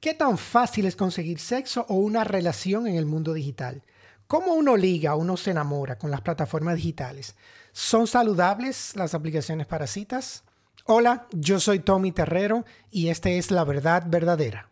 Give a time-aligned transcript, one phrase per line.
[0.00, 3.82] ¿Qué tan fácil es conseguir sexo o una relación en el mundo digital?
[4.26, 7.36] ¿Cómo uno liga, uno se enamora con las plataformas digitales?
[7.72, 10.44] ¿Son saludables las aplicaciones para citas?
[10.86, 14.69] Hola, yo soy Tommy Terrero y esta es La Verdad Verdadera.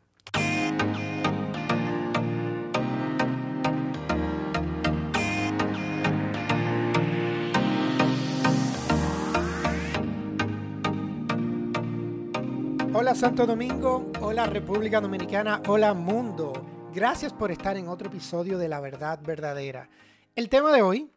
[13.09, 16.53] Hola Santo Domingo, hola República Dominicana, hola mundo.
[16.93, 19.89] Gracias por estar en otro episodio de La Verdad Verdadera.
[20.37, 21.11] El tema de hoy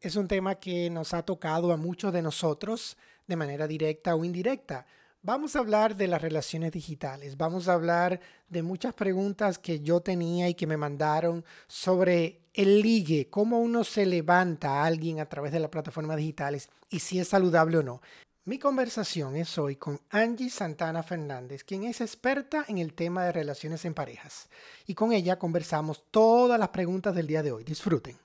[0.00, 4.24] es un tema que nos ha tocado a muchos de nosotros de manera directa o
[4.24, 4.86] indirecta.
[5.20, 9.98] Vamos a hablar de las relaciones digitales, vamos a hablar de muchas preguntas que yo
[9.98, 15.26] tenía y que me mandaron sobre el ligue, cómo uno se levanta a alguien a
[15.26, 18.00] través de las plataformas digitales y si es saludable o no.
[18.44, 23.30] Mi conversación es hoy con Angie Santana Fernández, quien es experta en el tema de
[23.30, 24.48] relaciones en parejas.
[24.84, 27.62] Y con ella conversamos todas las preguntas del día de hoy.
[27.62, 28.18] Disfruten.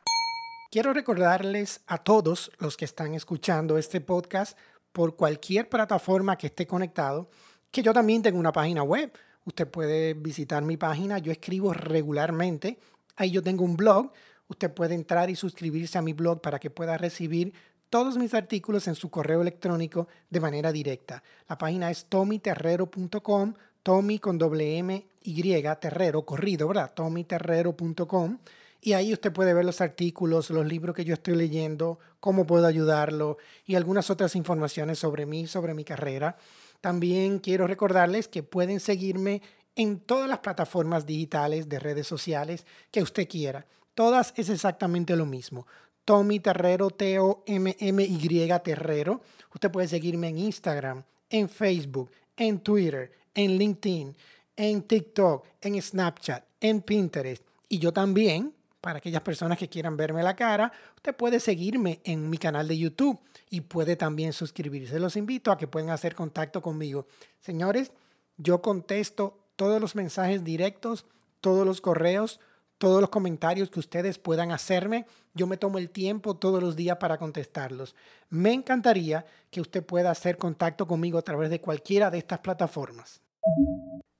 [0.71, 4.57] Quiero recordarles a todos los que están escuchando este podcast
[4.91, 7.29] por cualquier plataforma que esté conectado,
[7.69, 9.15] que yo también tengo una página web.
[9.45, 12.79] Usted puede visitar mi página, yo escribo regularmente.
[13.17, 14.11] Ahí yo tengo un blog.
[14.47, 17.53] Usted puede entrar y suscribirse a mi blog para que pueda recibir
[17.89, 21.23] todos mis artículos en su correo electrónico de manera directa.
[21.47, 26.93] La página es tomiterrero.com, Tommy con doble M Y, Terrero, corrido, ¿verdad?
[26.93, 28.37] tomiterrero.com.
[28.81, 32.67] Y ahí usted puede ver los artículos, los libros que yo estoy leyendo, cómo puedo
[32.67, 36.37] ayudarlo y algunas otras informaciones sobre mí, sobre mi carrera.
[36.79, 39.41] También quiero recordarles que pueden seguirme
[39.75, 43.65] en todas las plataformas digitales de redes sociales que usted quiera.
[43.93, 45.65] Todas es exactamente lo mismo.
[46.07, 49.19] Tommy Terrero, T-O-M-M-Y Terrero.
[49.53, 54.15] Usted puede seguirme en Instagram, en Facebook, en Twitter, en LinkedIn,
[54.55, 57.43] en TikTok, en Snapchat, en Pinterest.
[57.67, 62.29] Y yo también, para aquellas personas que quieran verme la cara, usted puede seguirme en
[62.29, 63.19] mi canal de YouTube
[63.49, 65.01] y puede también suscribirse.
[65.01, 67.05] Los invito a que puedan hacer contacto conmigo.
[67.41, 67.91] Señores,
[68.37, 71.05] yo contesto todos los mensajes directos,
[71.41, 72.39] todos los correos,
[72.77, 75.05] todos los comentarios que ustedes puedan hacerme.
[75.33, 77.95] Yo me tomo el tiempo todos los días para contestarlos.
[78.29, 83.21] Me encantaría que usted pueda hacer contacto conmigo a través de cualquiera de estas plataformas.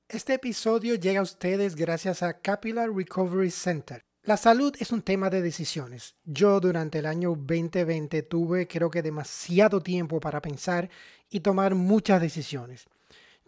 [0.08, 4.02] Este episodio llega a ustedes gracias a Capillary Recovery Center.
[4.22, 6.14] La salud es un tema de decisiones.
[6.24, 10.90] Yo durante el año 2020 tuve creo que demasiado tiempo para pensar
[11.30, 12.88] y tomar muchas decisiones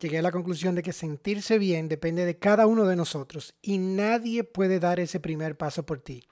[0.01, 3.79] llegué a la conclusión de que sentirse bien depende de cada uno de nosotros y
[3.79, 6.25] nadie puede dar ese primer paso por ti.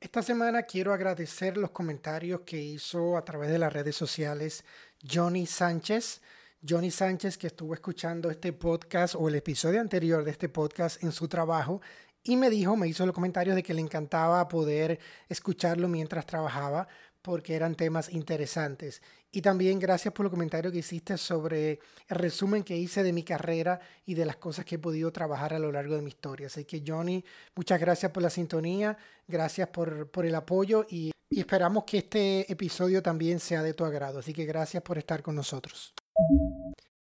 [0.00, 4.64] Esta semana quiero agradecer los comentarios que hizo a través de las redes sociales
[5.04, 6.22] Johnny Sánchez.
[6.66, 11.10] Johnny Sánchez que estuvo escuchando este podcast o el episodio anterior de este podcast en
[11.10, 11.80] su trabajo
[12.22, 16.86] y me dijo, me hizo los comentarios de que le encantaba poder escucharlo mientras trabajaba
[17.28, 19.02] porque eran temas interesantes.
[19.30, 23.22] Y también gracias por los comentarios que hiciste sobre el resumen que hice de mi
[23.22, 26.46] carrera y de las cosas que he podido trabajar a lo largo de mi historia.
[26.46, 27.22] Así que Johnny,
[27.54, 28.96] muchas gracias por la sintonía,
[29.26, 33.84] gracias por, por el apoyo y, y esperamos que este episodio también sea de tu
[33.84, 34.20] agrado.
[34.20, 35.92] Así que gracias por estar con nosotros.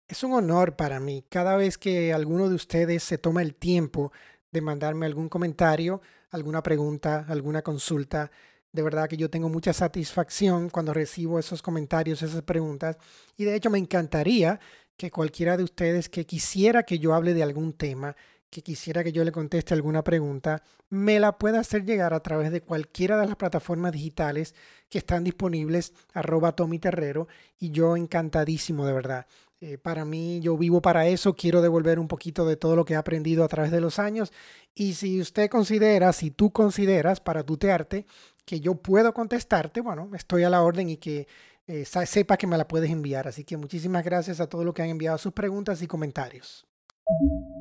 [0.09, 4.11] Es un honor para mí cada vez que alguno de ustedes se toma el tiempo
[4.51, 6.01] de mandarme algún comentario,
[6.31, 8.29] alguna pregunta, alguna consulta
[8.71, 12.97] de verdad que yo tengo mucha satisfacción cuando recibo esos comentarios, esas preguntas.
[13.35, 14.59] Y de hecho me encantaría
[14.97, 18.15] que cualquiera de ustedes que quisiera que yo hable de algún tema,
[18.49, 22.51] que quisiera que yo le conteste alguna pregunta, me la pueda hacer llegar a través
[22.51, 24.55] de cualquiera de las plataformas digitales
[24.89, 27.27] que están disponibles, arroba Tommy Terrero,
[27.59, 29.27] y yo encantadísimo de verdad.
[29.59, 32.93] Eh, para mí, yo vivo para eso, quiero devolver un poquito de todo lo que
[32.93, 34.31] he aprendido a través de los años.
[34.75, 38.05] Y si usted considera, si tú consideras para tutearte
[38.47, 41.27] que yo puedo contestarte, bueno, estoy a la orden y que
[41.67, 43.27] eh, sepa que me la puedes enviar.
[43.27, 46.65] Así que muchísimas gracias a todos los que han enviado sus preguntas y comentarios.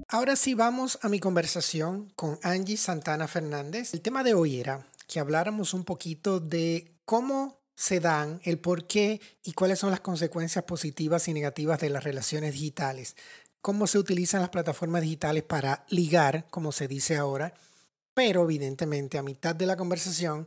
[0.08, 3.94] Ahora sí vamos a mi conversación con Angie Santana Fernández.
[3.94, 8.86] El tema de hoy era que habláramos un poquito de cómo se dan, el por
[8.86, 13.16] qué y cuáles son las consecuencias positivas y negativas de las relaciones digitales.
[13.60, 17.54] Cómo se utilizan las plataformas digitales para ligar, como se dice ahora.
[18.14, 20.46] Pero evidentemente a mitad de la conversación,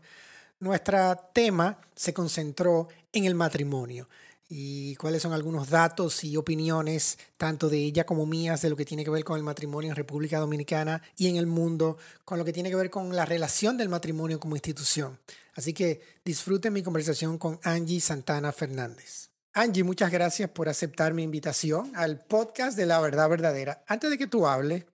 [0.60, 4.08] nuestro tema se concentró en el matrimonio
[4.52, 8.84] y cuáles son algunos datos y opiniones, tanto de ella como mías, de lo que
[8.84, 12.46] tiene que ver con el matrimonio en República Dominicana y en el mundo, con lo
[12.46, 15.20] que tiene que ver con la relación del matrimonio como institución.
[15.54, 19.30] Así que disfruten mi conversación con Angie Santana Fernández.
[19.54, 23.84] Angie, muchas gracias por aceptar mi invitación al podcast de La Verdad Verdadera.
[23.88, 24.86] Antes de que tú hables,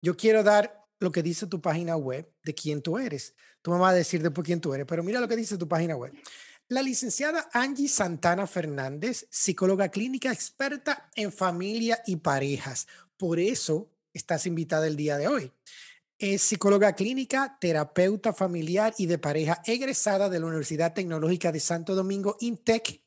[0.00, 3.34] yo quiero dar lo que dice tu página web de quién tú eres.
[3.70, 5.96] Me vas a decir después quién tú eres, pero mira lo que dice tu página
[5.96, 6.12] web.
[6.68, 12.88] La licenciada Angie Santana Fernández, psicóloga clínica experta en familia y parejas.
[13.16, 15.52] Por eso estás invitada el día de hoy.
[16.18, 21.94] Es psicóloga clínica, terapeuta familiar y de pareja egresada de la Universidad Tecnológica de Santo
[21.94, 23.02] Domingo, INTEC,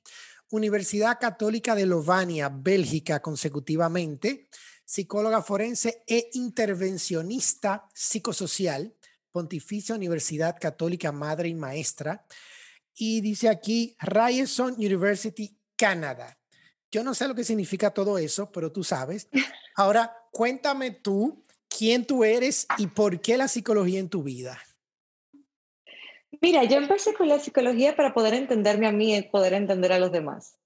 [0.51, 4.47] Universidad Católica de Lovania, Bélgica, consecutivamente,
[4.85, 8.95] psicóloga forense e intervencionista psicosocial,
[9.31, 12.25] Pontificia Universidad Católica Madre y Maestra,
[12.95, 16.37] y dice aquí Ryerson University, Canadá.
[16.91, 19.29] Yo no sé lo que significa todo eso, pero tú sabes.
[19.75, 24.59] Ahora, cuéntame tú quién tú eres y por qué la psicología en tu vida.
[26.41, 29.99] Mira, yo empecé con la psicología para poder entenderme a mí y poder entender a
[29.99, 30.57] los demás.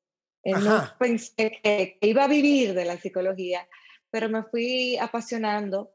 [0.43, 3.67] Eh, no pensé que iba a vivir de la psicología,
[4.09, 5.92] pero me fui apasionando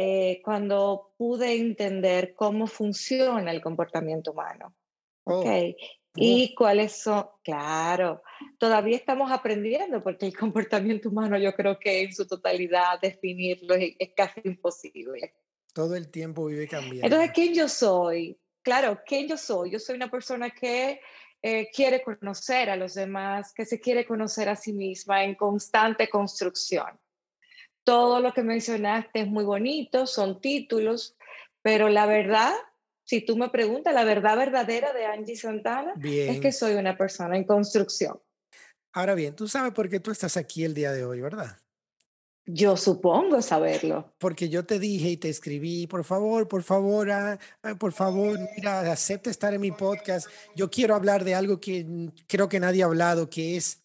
[0.00, 4.72] eh, cuando pude entender cómo funciona el comportamiento humano.
[5.24, 5.74] Oh, ok.
[6.14, 7.26] ¿Y cuáles son?
[7.42, 8.22] Claro,
[8.58, 13.96] todavía estamos aprendiendo porque el comportamiento humano yo creo que en su totalidad definirlo es,
[14.16, 15.34] casi imposible.
[15.74, 17.04] Todo el tiempo vive cambiando.
[17.04, 18.38] Entonces, ¿quién yo soy?
[18.62, 19.72] Claro, ¿quién yo soy?
[19.72, 21.00] Yo soy una persona que
[21.42, 26.08] eh, quiere conocer a los demás, que se quiere conocer a sí misma en constante
[26.08, 27.00] construcción.
[27.88, 31.16] Todo lo que mencionaste es muy bonito, son títulos,
[31.62, 32.52] pero la verdad
[33.08, 37.38] si tú me preguntas, la verdad verdadera de Angie Santana es que soy una persona
[37.38, 38.20] en construcción.
[38.92, 41.56] Ahora bien, tú sabes por qué tú estás aquí el día de hoy, ¿verdad?
[42.44, 44.12] Yo supongo saberlo.
[44.18, 48.38] Porque yo te dije y te escribí, por favor, por favor, ah, ah, por favor,
[48.56, 50.28] mira, acepta estar en mi podcast.
[50.54, 53.82] Yo quiero hablar de algo que creo que nadie ha hablado, que es,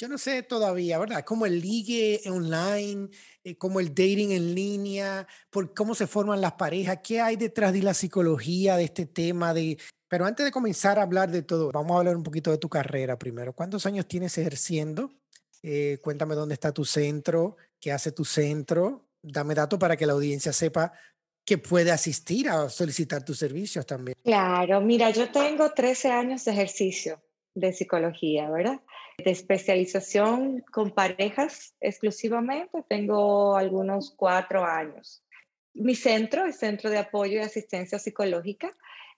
[0.00, 1.26] yo no sé todavía, ¿verdad?
[1.26, 3.10] Como el ligue online,
[3.44, 7.74] eh, como el dating en línea, por cómo se forman las parejas, qué hay detrás
[7.74, 9.76] de la psicología de este tema de...
[10.08, 12.70] Pero antes de comenzar a hablar de todo, vamos a hablar un poquito de tu
[12.70, 13.52] carrera primero.
[13.52, 15.12] ¿Cuántos años tienes ejerciendo?
[15.62, 19.10] Eh, cuéntame dónde está tu centro, qué hace tu centro.
[19.20, 20.94] Dame datos para que la audiencia sepa
[21.44, 24.16] que puede asistir a solicitar tus servicios también.
[24.24, 27.20] Claro, mira, yo tengo 13 años de ejercicio
[27.54, 28.80] de psicología, ¿verdad?
[29.24, 35.22] de especialización con parejas exclusivamente, tengo algunos cuatro años.
[35.74, 38.76] Mi centro, el Centro de Apoyo y Asistencia Psicológica,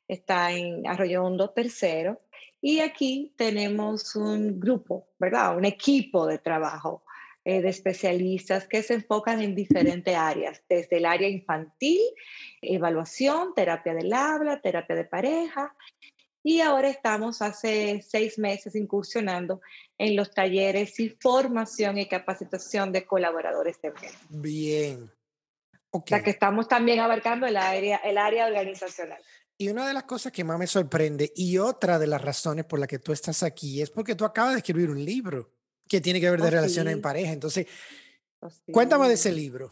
[0.08, 2.19] está en Arroyo Hondo Tercero
[2.61, 5.56] y aquí tenemos un grupo, ¿verdad?
[5.56, 7.05] Un equipo de trabajo
[7.44, 12.00] eh, de especialistas que se enfocan en diferentes áreas, desde el área infantil,
[12.61, 15.75] evaluación, terapia del habla, terapia de pareja
[16.43, 19.61] y ahora estamos hace seis meses incursionando
[19.96, 23.93] en los talleres y formación y capacitación de colaboradores de
[24.29, 25.11] Bien.
[25.91, 29.20] O sea que estamos también abarcando el área, el área organizacional.
[29.58, 32.81] Y una de las cosas que más me sorprende y otra de las razones por
[32.81, 35.53] las que tú estás aquí es porque tú acabas de escribir un libro
[35.87, 37.32] que tiene que ver de oh, relaciones en pareja.
[37.32, 37.67] Entonces,
[38.41, 39.70] oh, cuéntame de ese libro.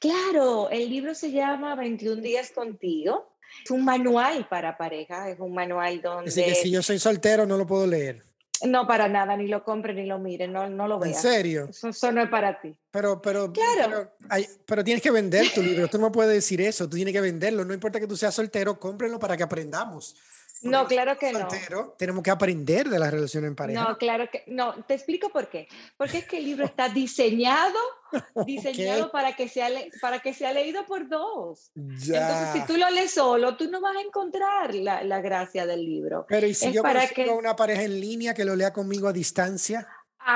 [0.00, 3.29] Claro, el libro se llama 21 días contigo
[3.64, 6.30] es un manual para pareja, es un manual donde...
[6.30, 8.22] Así que si yo soy soltero no lo puedo leer.
[8.66, 11.16] No, para nada, ni lo compre ni lo mire, no, no lo veas.
[11.16, 11.70] ¿En serio?
[11.70, 12.74] Eso, no es para ti.
[12.90, 14.12] Pero, pero, claro.
[14.28, 17.22] pero, pero, tienes que vender tu libro, tú no puedes decir eso, tú tienes que
[17.22, 20.14] venderlo, no importa que tú seas soltero, cómprenlo para que aprendamos.
[20.62, 21.48] No, claro que no.
[21.96, 23.82] Tenemos que aprender de la relación en pareja.
[23.82, 24.74] No, claro que no.
[24.84, 25.68] Te explico por qué.
[25.96, 27.78] Porque es que el libro está diseñado,
[28.46, 29.68] diseñado para que sea
[30.00, 31.70] para que sea leído por dos.
[31.74, 35.84] Entonces, si tú lo lees solo, tú no vas a encontrar la, la gracia del
[35.84, 36.26] libro.
[36.28, 37.28] Pero y si yo para que...
[37.28, 39.88] una pareja en línea que lo lea conmigo a distancia,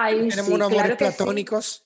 [0.08, 1.84] tenemos unos amores platónicos.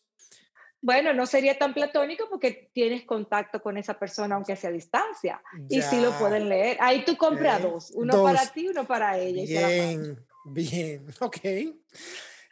[0.80, 5.42] Bueno, no sería tan platónico porque tienes contacto con esa persona aunque sea a distancia.
[5.68, 6.76] Y sí lo pueden leer.
[6.80, 9.42] Ahí tú compras dos, uno para ti, uno para ella.
[9.44, 11.38] Bien, bien, ok.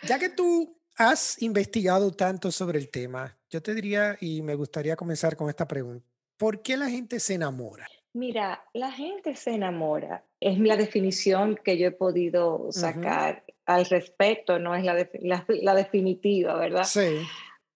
[0.02, 4.96] Ya que tú has investigado tanto sobre el tema, yo te diría y me gustaría
[4.96, 6.06] comenzar con esta pregunta.
[6.36, 7.86] ¿Por qué la gente se enamora?
[8.12, 14.58] Mira, la gente se enamora Es la definición que yo he podido sacar al respecto,
[14.58, 15.06] no es la,
[15.48, 16.84] la, definitiva, ¿verdad?
[16.84, 17.26] Sí.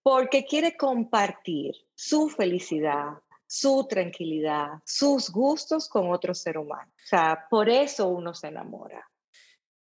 [0.03, 6.91] Porque quiere compartir su felicidad, su tranquilidad, sus gustos con otro ser humano.
[6.95, 9.07] O sea, por eso uno se enamora.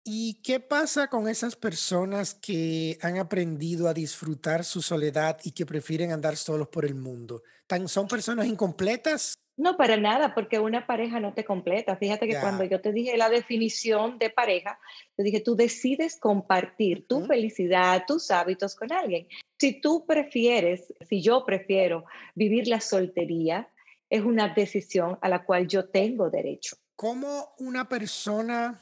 [0.05, 5.67] ¿Y qué pasa con esas personas que han aprendido a disfrutar su soledad y que
[5.67, 7.43] prefieren andar solos por el mundo?
[7.87, 9.35] ¿Son personas incompletas?
[9.59, 11.97] No, para nada, porque una pareja no te completa.
[11.97, 14.79] Fíjate que cuando yo te dije la definición de pareja,
[15.17, 19.27] te dije, tú decides compartir tu felicidad, tus hábitos con alguien.
[19.59, 22.05] Si tú prefieres, si yo prefiero
[22.37, 23.69] vivir la soltería,
[24.09, 26.77] es una decisión a la cual yo tengo derecho.
[26.95, 28.81] ¿Cómo una persona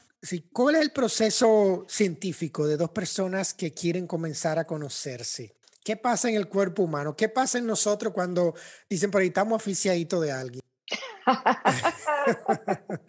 [0.51, 5.55] ¿Cuál es el proceso científico de dos personas que quieren comenzar a conocerse?
[5.83, 7.15] ¿Qué pasa en el cuerpo humano?
[7.15, 8.53] ¿Qué pasa en nosotros cuando
[8.89, 10.61] dicen por ahí estamos aficiaditos de alguien?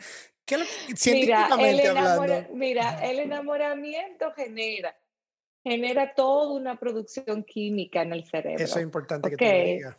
[0.45, 0.57] ¿Qué
[0.97, 2.55] científicamente mira, hablando?
[2.55, 4.97] Mira, el enamoramiento genera,
[5.63, 8.65] genera toda una producción química en el cerebro.
[8.65, 9.99] Eso es importante que te lo diga.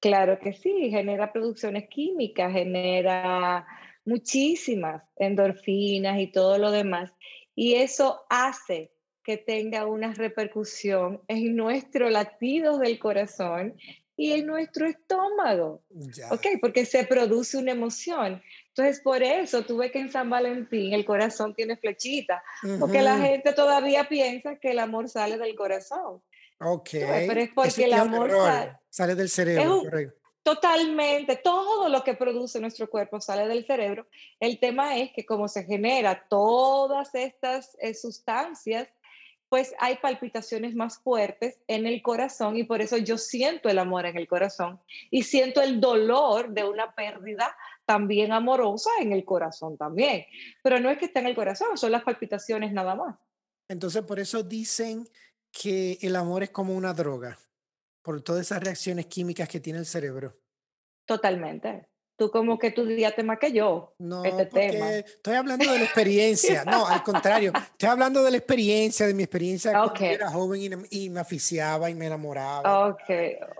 [0.00, 3.66] Claro que sí, genera producciones químicas, genera
[4.06, 7.12] muchísimas endorfinas y todo lo demás.
[7.54, 13.76] Y eso hace que tenga una repercusión en nuestro latido del corazón
[14.20, 15.82] y en nuestro estómago.
[16.30, 16.46] ¿Ok?
[16.60, 18.42] Porque se produce una emoción.
[18.68, 22.42] Entonces, por eso tuve que en San Valentín el corazón tiene flechita,
[22.78, 26.22] porque la gente todavía piensa que el amor sale del corazón.
[26.60, 26.90] Ok.
[26.92, 28.30] Pero es porque el amor
[28.90, 30.20] sale, del cerebro, correcto.
[30.42, 34.06] Totalmente, todo lo que produce nuestro cuerpo sale del cerebro.
[34.38, 38.88] El tema es que como se genera todas estas eh, sustancias,
[39.50, 44.06] pues hay palpitaciones más fuertes en el corazón y por eso yo siento el amor
[44.06, 44.80] en el corazón
[45.10, 50.24] y siento el dolor de una pérdida también amorosa en el corazón también.
[50.62, 53.18] Pero no es que esté en el corazón, son las palpitaciones nada más.
[53.68, 55.08] Entonces, por eso dicen
[55.50, 57.36] que el amor es como una droga
[58.02, 60.38] por todas esas reacciones químicas que tiene el cerebro.
[61.04, 61.89] Totalmente.
[62.20, 63.94] Tú como que tú dirías más que yo.
[63.96, 64.92] No, este tema.
[64.96, 66.66] estoy hablando de la experiencia.
[66.66, 67.50] No, al contrario.
[67.56, 71.94] Estoy hablando de la experiencia, de mi experiencia cuando era joven y, me aficiaba y
[71.94, 72.88] me enamoraba.
[72.88, 73.08] Ok.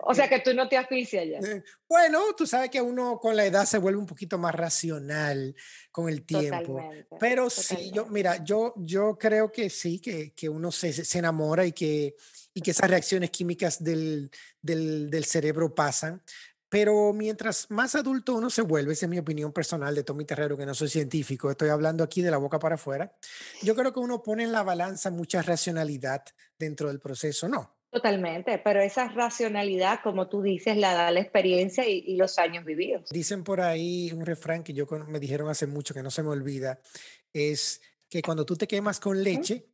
[0.03, 1.39] O sea que tú no te aficias ya.
[1.39, 5.57] Eh, bueno, tú sabes que uno con la edad se vuelve un poquito más racional
[5.91, 6.75] con el tiempo.
[6.75, 11.19] Totalmente, Pero sí, yo, mira, yo, yo creo que sí, que, que uno se, se
[11.19, 12.15] enamora y que
[12.53, 16.21] y que esas reacciones químicas del, del, cerebro pasan.
[16.71, 20.57] Pero mientras más adulto uno se vuelve, esa es mi opinión personal de Tommy Terrero,
[20.57, 23.13] que no soy científico, estoy hablando aquí de la boca para afuera,
[23.61, 26.23] yo creo que uno pone en la balanza mucha racionalidad
[26.57, 27.77] dentro del proceso, ¿no?
[27.91, 33.11] Totalmente, pero esa racionalidad, como tú dices, la da la experiencia y, los años vividos.
[33.11, 36.29] Dicen por ahí un refrán que yo me dijeron hace mucho, que no se me
[36.29, 36.79] olvida,
[37.33, 39.67] es que cuando tú te quemas con leche,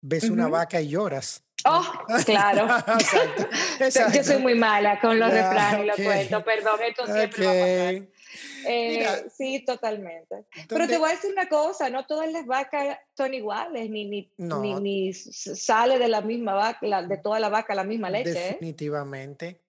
[0.00, 1.44] ves una vaca y lloras.
[1.64, 1.84] Oh,
[2.24, 2.68] claro.
[4.14, 7.54] Yo soy muy mala con los refranes y los cuentos, perdón, esto siempre va a
[7.54, 8.18] pasar.
[8.66, 10.44] Eh, sí, totalmente.
[10.68, 14.30] Pero te voy a decir una cosa, no todas las vacas son iguales, ni, ni,
[14.36, 18.30] ni, sale de la misma vaca, de toda la vaca la misma leche.
[18.30, 18.48] ¿eh?
[18.52, 19.62] Definitivamente.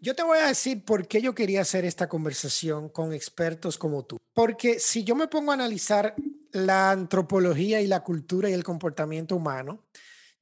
[0.00, 4.04] Yo te voy a decir por qué yo quería hacer esta conversación con expertos como
[4.04, 4.18] tú.
[4.34, 6.16] Porque si yo me pongo a analizar
[6.50, 9.84] la antropología y la cultura y el comportamiento humano,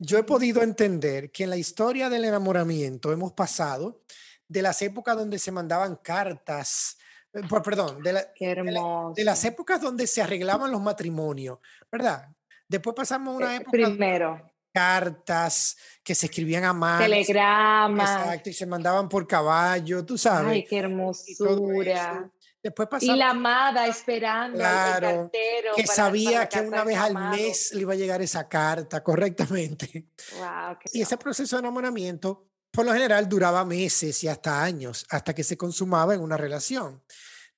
[0.01, 4.01] yo he podido entender que en la historia del enamoramiento hemos pasado
[4.49, 6.97] de las épocas donde se mandaban cartas,
[7.35, 11.59] eh, perdón, de, de, las épocas donde se arreglaban los matrimonios,
[11.93, 12.29] ¿verdad?
[12.67, 13.71] Después pasamos a una eh, época...
[13.73, 14.47] Primero.
[14.73, 17.03] Cartas que se escribían a mano.
[17.03, 18.21] Telegramas.
[18.21, 20.53] Exacto, y se mandaban por caballo, tú sabes.
[20.53, 22.31] Ay, qué hermosura.
[22.63, 27.15] Después pasamos, y la amada esperando claro, al cartero que sabía que una vez al
[27.31, 30.09] mes le iba a llegar esa carta correctamente.
[30.39, 35.35] Wow, y ese proceso de enamoramiento, por lo general, duraba meses y hasta años, hasta
[35.35, 37.03] que se consumaba en una relación.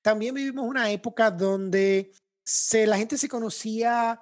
[0.01, 2.11] También vivimos una época donde
[2.43, 4.21] se, la gente se conocía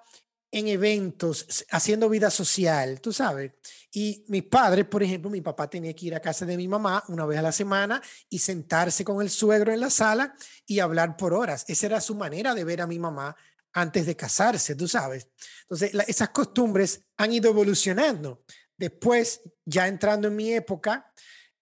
[0.51, 3.53] en eventos, haciendo vida social, tú sabes.
[3.91, 7.03] Y mis padres, por ejemplo, mi papá tenía que ir a casa de mi mamá
[7.08, 11.15] una vez a la semana y sentarse con el suegro en la sala y hablar
[11.15, 11.63] por horas.
[11.67, 13.36] Esa era su manera de ver a mi mamá
[13.74, 15.29] antes de casarse, tú sabes.
[15.63, 18.43] Entonces, esas costumbres han ido evolucionando.
[18.75, 21.13] Después, ya entrando en mi época,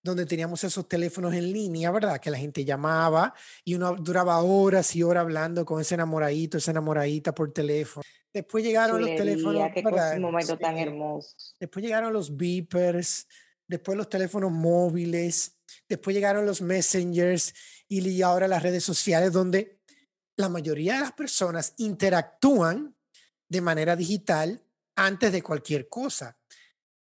[0.10, 2.20] donde teníamos esos teléfonos en línea, ¿verdad?
[2.20, 6.72] Que la gente llamaba y uno duraba horas y horas hablando con ese enamoradito, esa
[6.72, 8.04] enamoradita por teléfono.
[8.34, 9.72] Después llegaron los teléfonos.
[9.74, 9.84] Qué
[10.16, 11.30] Un momento tan hermoso.
[11.60, 13.28] Después llegaron los beepers,
[13.68, 17.54] después los teléfonos móviles, después llegaron los messengers
[17.88, 19.80] y ahora las redes sociales donde
[20.36, 22.96] la mayoría de las personas interactúan
[23.48, 24.64] de manera digital
[24.96, 26.38] antes de cualquier cosa.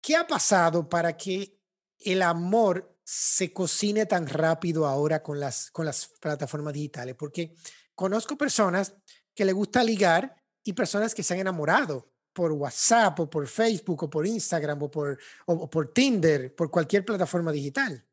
[0.01, 1.57] ¿Qué ha pasado para que
[1.99, 7.15] el amor se cocine tan rápido ahora con las, con las plataformas digitales?
[7.15, 7.53] Porque
[7.93, 8.95] conozco personas
[9.33, 14.03] que le gusta ligar y personas que se han enamorado por WhatsApp o por Facebook
[14.03, 18.03] o por Instagram o por, o por Tinder, por cualquier plataforma digital.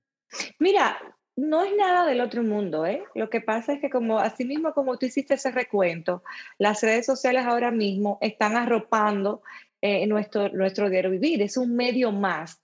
[0.58, 0.96] Mira,
[1.36, 3.02] no es nada del otro mundo, ¿eh?
[3.14, 6.22] Lo que pasa es que como así mismo como tú hiciste ese recuento,
[6.58, 9.42] las redes sociales ahora mismo están arropando
[9.80, 11.42] eh, nuestro, nuestro diario vivir.
[11.42, 12.61] Es un medio más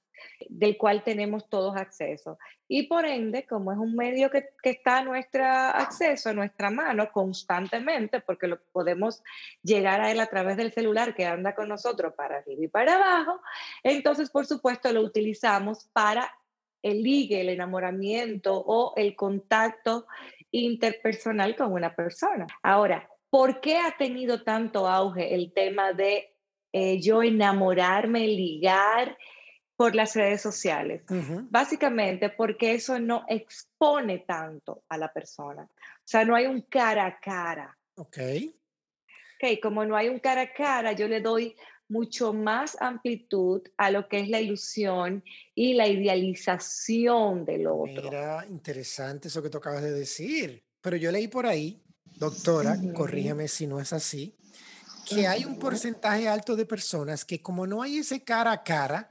[0.48, 2.38] del cual tenemos todos acceso.
[2.66, 6.70] Y por ende, como es un medio que, que, está a nuestro acceso, a nuestra
[6.70, 9.22] mano constantemente, porque lo podemos
[9.62, 12.96] llegar a él a través del celular que anda con nosotros para arriba y para
[12.96, 13.40] abajo,
[13.82, 16.32] entonces, por supuesto, lo utilizamos para
[16.82, 20.06] el ligue, el enamoramiento o el contacto
[20.50, 22.46] interpersonal con una persona.
[22.62, 26.34] Ahora, ¿por qué ha tenido tanto auge el tema de
[26.72, 29.16] eh, yo enamorarme, ligar
[29.78, 31.02] por las redes sociales?
[31.50, 35.62] Básicamente porque eso no expone tanto a la persona.
[35.62, 37.78] O sea, no hay un cara a cara.
[37.94, 38.18] Ok.
[39.40, 41.54] Ok, como no hay un cara a cara, yo le doy
[41.86, 45.22] mucho más amplitud a lo que es la ilusión
[45.54, 48.02] y la idealización del otro.
[48.02, 50.64] Mira, interesante eso que tú acabas de decir.
[50.80, 51.80] Pero yo leí por ahí,
[52.16, 54.36] doctora, corrígeme si no es así,
[55.08, 59.08] que hay un porcentaje alto de personas que como no hay ese cara a cara,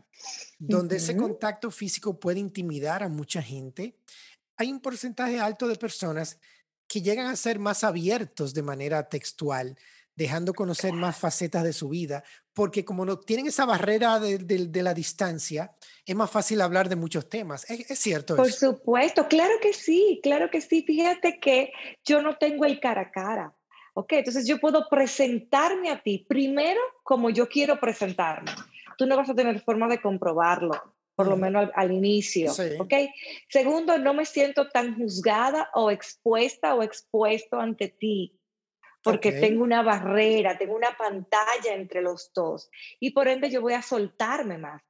[0.59, 3.95] donde ese contacto físico puede intimidar a mucha gente,
[4.57, 6.39] hay un porcentaje alto de personas
[6.87, 9.77] que llegan a ser más abiertos de manera textual,
[10.15, 14.81] dejando conocer más facetas de su vida, porque como no tienen esa barrera de, de,
[14.81, 17.69] la distancia, es más fácil hablar de muchos temas.
[17.69, 20.81] ¿Es, cierto Por supuesto, claro que sí, claro que sí.
[20.81, 21.71] Fíjate que
[22.03, 23.55] yo no tengo el cara a cara.
[23.93, 28.51] Ok, entonces yo puedo presentarme a ti primero como yo quiero presentarme.
[28.97, 32.51] Tú no vas a tener forma de comprobarlo, por lo menos al, inicio.
[32.79, 32.93] Ok.
[33.47, 38.37] Segundo, no me siento tan juzgada o expuesta o expuesto ante ti
[39.07, 43.73] porque tengo una barrera, tengo una pantalla entre los dos y por ende yo voy
[43.73, 44.81] a soltarme más.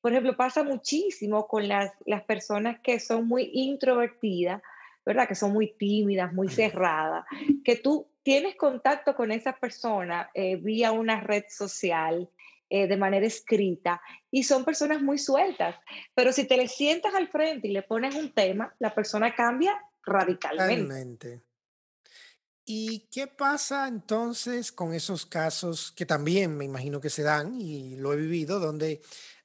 [0.00, 4.62] Por ejemplo, pasa muchísimo con las, las personas que son muy introvertidas,
[5.04, 5.26] ¿verdad?
[5.26, 7.24] Que son muy tímidas, muy cerradas,
[7.64, 12.28] que tú tienes contacto con esa persona eh, vía una red social,
[12.68, 14.00] eh, de manera escrita
[14.30, 15.76] y son personas muy sueltas.
[16.14, 19.80] Pero si te le sientas al frente y le pones un tema, la persona cambia
[20.04, 21.42] radicalmente.
[22.64, 27.94] ¿Y qué pasa entonces con esos casos que también me imagino que se dan y
[27.94, 29.02] lo he vivido, donde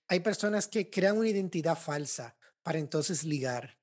[0.07, 3.77] hay personas que crean una identidad falsa para entonces ligar?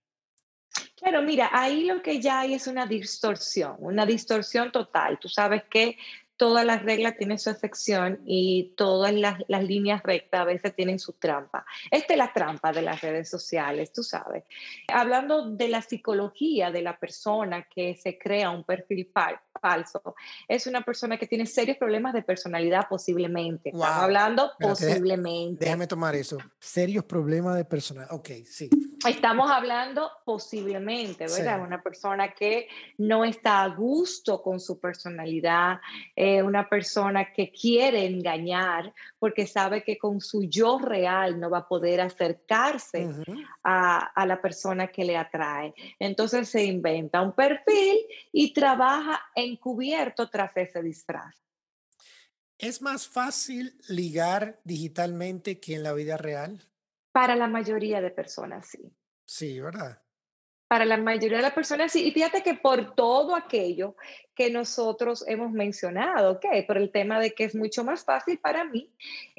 [0.96, 5.18] Claro, mira, ahí lo que ya hay es una distorsión, una distorsión total.
[5.20, 5.96] Tú sabes que
[6.38, 10.98] todas las reglas tienen su excepción y todas las, las, líneas rectas a veces tienen
[10.98, 11.66] su trampa.
[11.90, 14.44] Esta es la trampa de las redes sociales, tú sabes.
[14.87, 19.11] Hablando de la psicología de la persona que se crea un perfil
[19.61, 20.14] falso,
[20.46, 23.70] es una persona que tiene serios problemas de personalidad posiblemente.
[23.70, 25.64] Estamos hablando posiblemente.
[25.64, 26.38] Déjame tomar eso.
[26.61, 28.14] Serios problemas de personalidad.
[28.14, 28.70] Ok, sí.
[29.07, 31.61] Estamos hablando posiblemente, ¿verdad?
[31.61, 35.81] Una persona que no está a gusto con su personalidad.
[36.17, 41.59] Eh, una persona que quiere engañar porque sabe que con su yo real no va
[41.59, 43.09] a poder acercarse
[43.63, 45.75] a, a, la persona que le atrae.
[45.99, 47.99] Entonces se inventa un perfil
[48.33, 51.37] y trabaja encubierto tras ese disfraz.
[52.59, 56.69] ¿Es más fácil ligar digitalmente que en la vida real?
[57.18, 58.78] Para la mayoría de personas, sí.
[59.24, 60.00] Sí, ¿verdad?
[60.68, 63.96] para la mayoría de las personas, y fíjate que por todo aquello
[64.35, 66.44] que nosotros hemos mencionado, ¿ok?
[66.66, 68.92] Por el tema de que es mucho más fácil para mí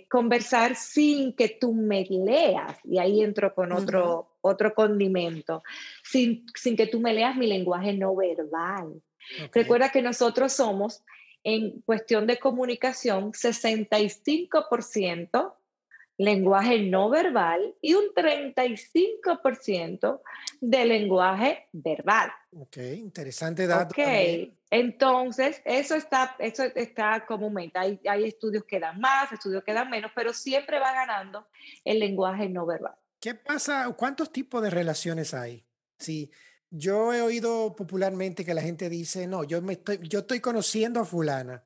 [0.10, 5.62] conversar sin que tú me leas, y ahí entro con otro, otro condimento,
[6.04, 9.00] sin, sin que tú me leas mi lenguaje no verbal.
[9.54, 11.04] Recuerda que nosotros somos,
[11.44, 15.54] en cuestión de comunicación, 65%
[16.20, 20.22] lenguaje no verbal y un 35%
[20.60, 22.30] de lenguaje verbal.
[22.52, 23.94] Ok, interesante dato.
[23.94, 27.80] Ok, entonces eso está, eso está comúnmente.
[27.80, 31.48] Hay, hay estudios que dan más, estudios que dan menos, pero siempre va ganando
[31.86, 32.96] el lenguaje no verbal.
[33.22, 33.90] ¿Qué pasa?
[33.98, 35.66] ¿Cuántos tipos de relaciones hay?
[35.98, 36.30] Sí,
[36.70, 41.00] yo he oído popularmente que la gente dice, no, yo, me estoy, yo estoy conociendo
[41.00, 41.64] a fulana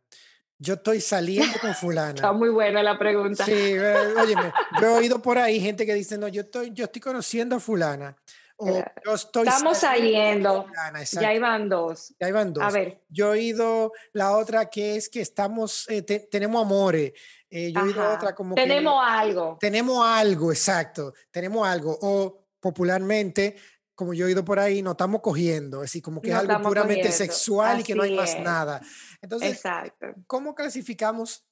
[0.63, 2.15] yo estoy saliendo con fulana.
[2.15, 3.43] Está muy buena la pregunta.
[3.43, 4.33] Sí, eh, oye,
[4.79, 7.59] yo he oído por ahí gente que dice, no, yo estoy, yo estoy conociendo a
[7.59, 8.15] fulana.
[8.55, 10.67] Estamos saliendo.
[11.11, 12.15] ya iban dos.
[12.17, 12.63] Ya iban dos.
[12.63, 13.01] A ver.
[13.09, 17.11] Yo he oído la otra que es que estamos, eh, tenemos amores.
[17.49, 19.57] Eh, yo he oído otra como Tenemos algo.
[19.59, 21.13] Tenemos algo, exacto.
[21.29, 21.97] Tenemos algo.
[22.01, 23.57] O popularmente,
[23.95, 25.77] como yo he oído por ahí, no estamos cogiendo.
[25.77, 28.81] Es decir, como que es algo puramente sexual y que no hay más nada.
[29.21, 30.07] Entonces, exacto.
[30.27, 31.45] ¿cómo clasificamos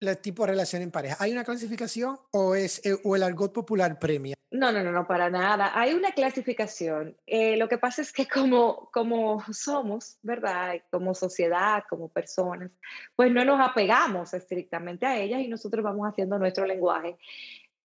[0.00, 1.16] el tipo de relación en pareja?
[1.20, 4.34] ¿Hay una clasificación o, es, eh, o el argot popular premia?
[4.50, 5.72] No, no, no, no, para nada.
[5.78, 7.16] Hay una clasificación.
[7.26, 10.80] Eh, lo que pasa es que como, como somos, ¿verdad?
[10.90, 12.70] Como sociedad, como personas,
[13.14, 17.18] pues no nos apegamos estrictamente a ellas y nosotros vamos haciendo nuestro lenguaje.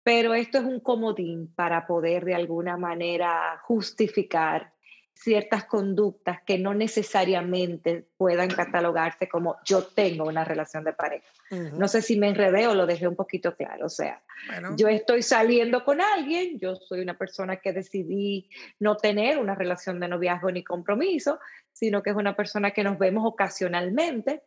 [0.04, 4.74] Pero esto es un comodín para poder de alguna manera justificar
[5.14, 11.26] ciertas conductas que no necesariamente puedan catalogarse como yo tengo una relación de pareja.
[11.52, 13.86] No sé si me enredé o lo dejé un poquito claro.
[13.86, 14.24] O sea,
[14.76, 20.00] yo estoy saliendo con alguien, yo soy una persona que decidí no tener una relación
[20.00, 21.40] de noviazgo ni compromiso,
[21.72, 24.42] sino que es una persona que nos vemos ocasionalmente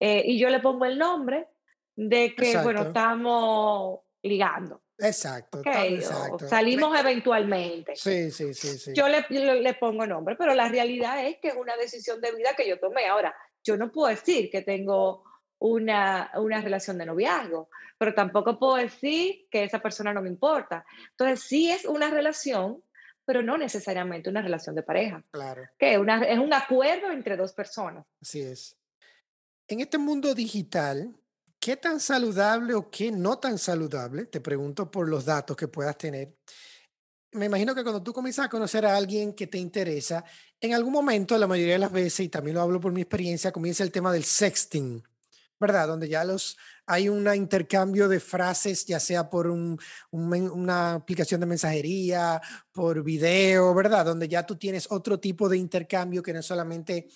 [0.00, 1.46] eh, y yo le pongo el nombre
[1.94, 4.82] de que, bueno, estamos ligando.
[4.98, 6.48] Exacto, exacto.
[6.48, 7.96] Salimos eventualmente.
[7.96, 8.92] Sí, sí, sí, sí.
[8.94, 12.54] Yo le, le, pongo nombre, pero la realidad es que es una decisión de vida
[12.56, 13.06] que yo tomé.
[13.06, 15.24] Ahora, yo no puedo decir que tengo
[15.58, 20.84] una, una relación de noviazgo, pero tampoco puedo decir que esa persona no me importa.
[21.10, 22.82] Entonces, sí es una relación,
[23.26, 25.22] pero no necesariamente una relación de pareja.
[25.30, 25.62] Claro.
[25.78, 28.06] Que una, es un acuerdo entre dos personas.
[28.22, 28.78] Así es.
[29.68, 31.14] En este mundo digital,
[31.58, 34.26] ¿Qué tan saludable o qué no tan saludable?
[34.26, 36.36] Te pregunto por los datos que puedas tener.
[37.32, 40.24] Me imagino que cuando tú comienzas a conocer a alguien que te interesa,
[40.60, 43.52] en algún momento, la mayoría de las veces, y también lo hablo por mi experiencia,
[43.52, 45.02] comienza el tema del sexting,
[45.58, 45.88] ¿verdad?
[45.88, 49.78] Donde ya los, hay un intercambio de frases, ya sea por un,
[50.10, 52.40] una aplicación de mensajería,
[52.72, 54.04] por video, ¿verdad?
[54.04, 57.08] Donde ya tú tienes otro tipo de intercambio que no solamente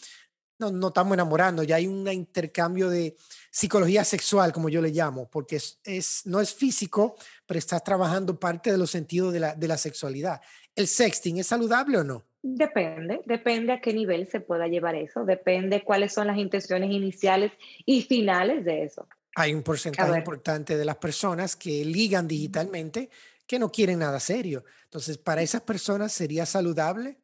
[0.60, 3.16] no, no estamos enamorando, ya hay un intercambio de
[3.50, 8.38] psicología sexual, como yo le llamo, porque es, es, no es físico, pero estás trabajando
[8.38, 10.40] parte de los sentidos de la, de la sexualidad.
[10.76, 12.24] ¿El sexting es saludable o no?
[12.42, 17.52] Depende, depende a qué nivel se pueda llevar eso, depende cuáles son las intenciones iniciales
[17.84, 19.08] y finales de eso.
[19.36, 23.10] Hay un porcentaje importante de las personas que ligan digitalmente
[23.46, 24.64] que no quieren nada serio.
[24.84, 27.18] Entonces, para esas personas sería saludable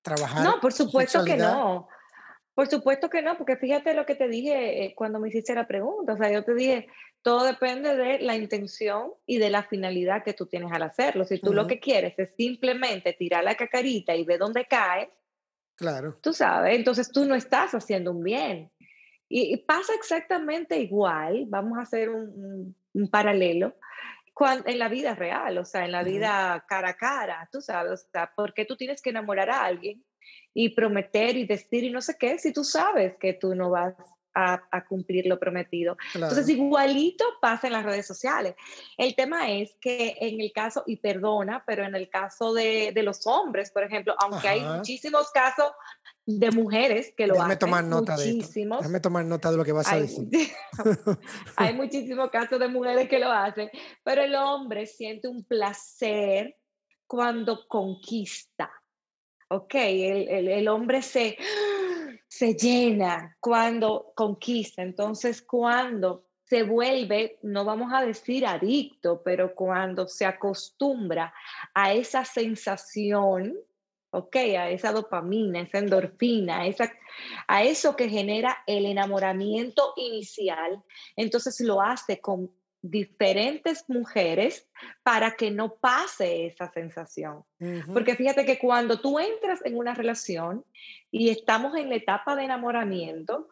[0.00, 0.44] trabajar.
[0.44, 1.88] No, por supuesto que no.
[2.54, 5.66] Por supuesto que no, porque fíjate lo que te dije eh, cuando me hiciste la
[5.66, 6.12] pregunta.
[6.12, 6.86] O sea, yo te dije,
[7.22, 11.24] todo depende de la intención y de la finalidad que tú tienes al hacerlo.
[11.24, 15.10] Si tú lo que quieres es simplemente tirar la cacarita y ver dónde cae,
[15.76, 16.18] claro.
[16.20, 18.70] tú sabes, entonces tú no estás haciendo un bien.
[19.34, 22.76] Y, pasa exactamente igual, vamos a hacer un,
[23.10, 23.74] paralelo,
[24.66, 28.10] en la vida real, o sea, en la vida cara a cara, tú sabes, o
[28.12, 30.04] sea, ¿por qué tú tienes que enamorar a alguien
[30.54, 33.94] y prometer y decir y no sé qué, si tú sabes que tú no vas
[34.34, 35.96] a, cumplir lo prometido.
[36.14, 38.54] Entonces, igualito pasa en las redes sociales.
[38.96, 43.02] El tema es que en el caso, y perdona, pero en el caso de, de
[43.02, 45.72] los hombres, por ejemplo, aunque hay muchísimos casos
[46.24, 47.58] de mujeres que lo Déjame hacen.
[47.58, 50.28] tomar nota muchísimos, de Déjame tomar nota de lo que vas a decir.
[51.56, 53.70] hay muchísimos casos de mujeres que lo hacen,
[54.04, 56.56] pero el hombre siente un placer
[57.06, 58.70] cuando conquista
[59.52, 61.36] ok, el, el, hombre se,
[62.28, 70.06] se llena cuando conquista, entonces cuando se vuelve, no vamos a decir adicto, pero cuando
[70.06, 71.32] se acostumbra
[71.72, 73.56] a esa sensación,
[74.10, 76.92] ok, a esa dopamina, esa endorfina, esa,
[77.46, 80.82] a eso que genera el enamoramiento inicial,
[81.16, 82.50] entonces lo hace con
[82.82, 84.68] diferentes mujeres
[85.04, 87.44] para que no pase esa sensación.
[87.92, 90.64] Porque fíjate que cuando tú entras en una relación
[91.10, 93.48] y estamos en la etapa de enamoramiento,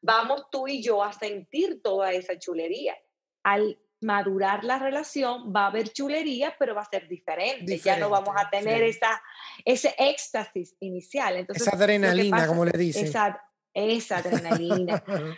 [0.00, 2.96] vamos tú y yo a sentir toda esa chulería.
[3.42, 7.78] Al madurar la relación va a haber chulería, pero va a ser diferente.
[7.78, 9.20] ya no vamos a tener esa,
[9.64, 11.36] ese éxtasis inicial.
[11.36, 13.06] Entonces, esa adrenalina, como le dicen.
[13.06, 13.42] Esa,
[13.78, 15.02] esa adrenalina.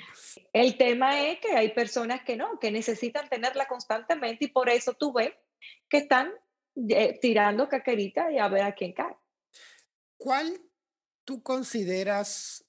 [0.53, 4.94] El tema es que hay personas que no, que necesitan tenerla constantemente y por eso
[4.94, 5.33] tú ves
[5.88, 6.33] que están
[6.88, 9.16] eh, tirando caquerita y a ver a quién cae.
[10.16, 10.61] ¿Cuál
[11.24, 12.64] tú consideras?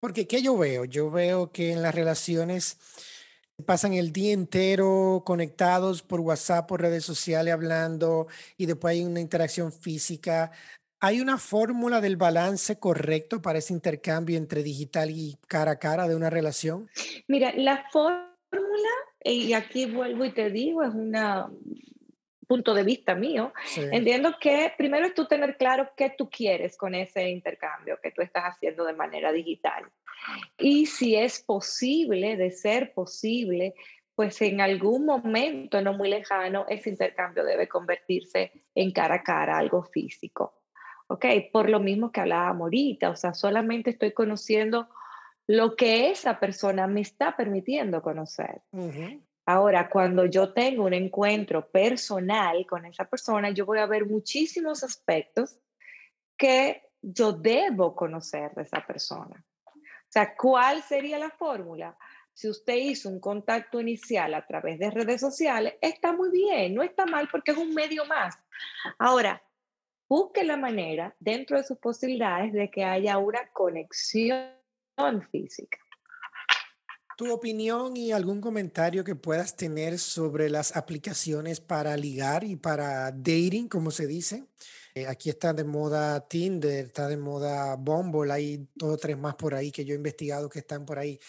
[0.00, 0.84] Porque ¿qué yo veo?
[0.84, 2.78] Yo veo que en las relaciones
[3.66, 9.20] pasan el día entero conectados por WhatsApp, por redes sociales, hablando y después hay una
[9.20, 10.50] interacción física.
[11.02, 16.06] ¿Hay una fórmula del balance correcto para ese intercambio entre digital y cara a cara
[16.06, 16.90] de una relación?
[17.26, 18.20] Mira, la fórmula,
[19.24, 21.50] y aquí vuelvo y te digo, es una
[22.46, 23.52] punto de vista mío,
[23.92, 28.22] entiendo que primero es tú tener claro qué tú quieres con ese intercambio que tú
[28.22, 29.84] estás haciendo de manera digital.
[30.58, 33.74] Y si es posible, de ser posible,
[34.16, 39.56] pues en algún momento no muy lejano, ese intercambio debe convertirse en cara a cara,
[39.56, 40.59] algo físico.
[41.10, 41.26] ¿Ok?
[41.52, 44.88] Por lo mismo que hablaba Morita, o sea, solamente estoy conociendo
[45.48, 48.62] lo que esa persona me está permitiendo conocer.
[49.44, 54.84] Ahora, cuando yo tengo un encuentro personal con esa persona, yo voy a ver muchísimos
[54.84, 55.58] aspectos
[56.36, 59.44] que yo debo conocer de esa persona.
[59.66, 61.98] O sea, ¿cuál sería la fórmula?
[62.32, 66.84] Si usted hizo un contacto inicial a través de redes sociales, está muy bien, no
[66.84, 68.38] está mal porque es un medio más.
[68.96, 69.42] Ahora,
[70.10, 74.50] busque la manera dentro de sus posibilidades de que haya una conexión
[75.30, 75.78] física.
[77.16, 83.12] Tu opinión y algún comentario que puedas tener sobre las aplicaciones para ligar y para
[83.12, 84.46] dating, como se dice.
[84.94, 89.36] Eh, aquí está de moda Tinder, está de moda Bumble, hay dos o tres más
[89.36, 91.20] por ahí que yo he investigado que están por ahí.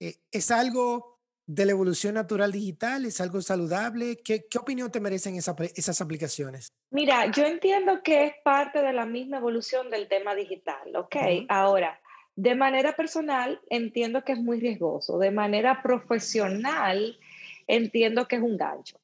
[0.00, 1.11] Eh, ¿Es algo
[1.54, 3.04] de la evolución natural digital?
[3.04, 4.16] ¿Es algo saludable?
[4.24, 6.72] ¿Qué, qué opinión te merecen esas aplicaciones?
[6.90, 11.16] Mira, yo entiendo que es parte de la misma evolución del tema digital, ¿ok?
[11.48, 12.00] Ahora,
[12.34, 15.18] de manera personal, entiendo que es muy riesgoso.
[15.18, 17.18] De manera profesional,
[17.66, 18.98] entiendo que es un gancho.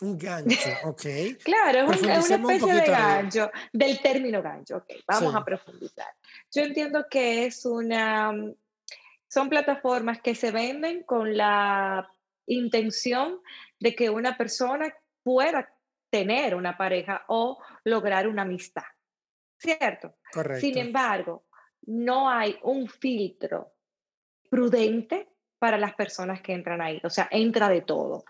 [0.00, 1.02] Un gancho, ok.
[1.44, 4.78] claro, es, una especie de gancho, del término gancho.
[4.78, 6.12] Ok, vamos a profundizar.
[6.52, 8.32] Yo entiendo que es una,
[9.28, 12.10] son plataformas que se venden con la
[12.46, 13.40] intención
[13.80, 15.74] de que una persona pueda
[16.10, 18.84] tener una pareja o lograr una amistad.
[19.58, 20.16] ¿Cierto?
[20.32, 20.60] Correcto.
[20.60, 21.46] Sin embargo,
[21.86, 23.72] no hay un filtro
[24.50, 27.00] prudente para las personas que entran ahí.
[27.02, 28.24] O sea, entra de todo.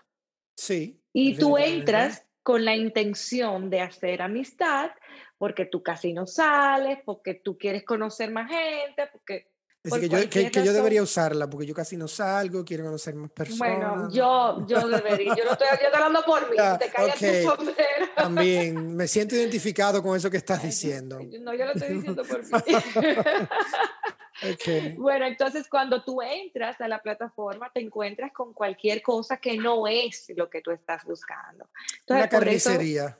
[0.55, 1.01] Sí.
[1.13, 4.91] Y tú entras con la intención de hacer amistad,
[5.37, 9.51] porque tú casi no sales, porque tú quieres conocer más gente, porque
[9.91, 13.59] que yo, que, yo, debería usarla porque yo casi no salgo, quiero conocer más personas.
[13.59, 17.73] Bueno, yo, yo debería, yo no estoy, hablando por mí, te callas tu
[18.15, 21.19] También me siento identificado con eso que estás diciendo.
[21.41, 22.51] No, yo lo estoy diciendo por mí.
[24.53, 24.93] okay.
[24.93, 29.87] Bueno, entonces cuando tú entras a la plataforma te encuentras con cualquier cosa que no
[29.87, 31.69] es lo que tú estás buscando.
[31.99, 33.17] Entonces, Una carnicería.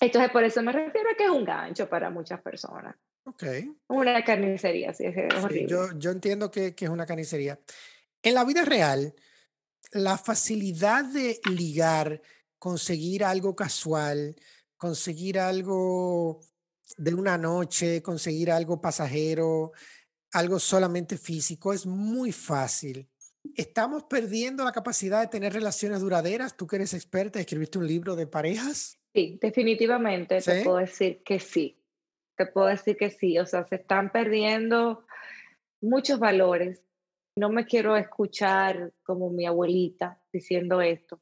[0.00, 2.94] entonces por eso me refiero a que es un gancho para muchas personas.
[3.28, 3.44] Ok.
[3.88, 5.14] Una carnicería, sí, es
[5.66, 7.60] yo, yo entiendo que, que es una carnicería.
[8.22, 9.14] En la vida real,
[9.92, 12.22] la facilidad de ligar,
[12.58, 14.34] conseguir algo casual,
[14.78, 16.40] conseguir algo
[16.96, 19.72] de una noche, conseguir algo pasajero,
[20.32, 23.10] algo solamente físico, es muy fácil.
[23.54, 26.56] ¿Estamos perdiendo la capacidad de tener relaciones duraderas?
[26.56, 28.98] Tú que eres experta, escribiste un libro de parejas.
[29.14, 31.78] Sí, definitivamente te puedo decir que sí
[32.38, 35.04] te puedo decir que sí, o sea, se están perdiendo
[35.80, 36.84] muchos valores.
[37.36, 41.20] No me quiero escuchar como mi abuelita diciendo esto,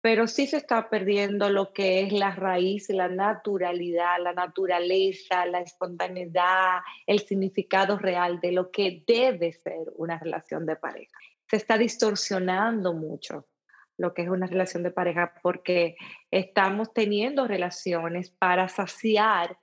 [0.00, 5.60] pero sí se está perdiendo lo que es la raíz, la naturalidad, la naturaleza, la
[5.60, 11.18] espontaneidad, el significado real de lo que debe ser una relación de pareja.
[11.50, 13.48] Se está distorsionando mucho
[13.96, 15.96] lo que es una relación de pareja porque
[16.30, 19.56] estamos teniendo relaciones para saciar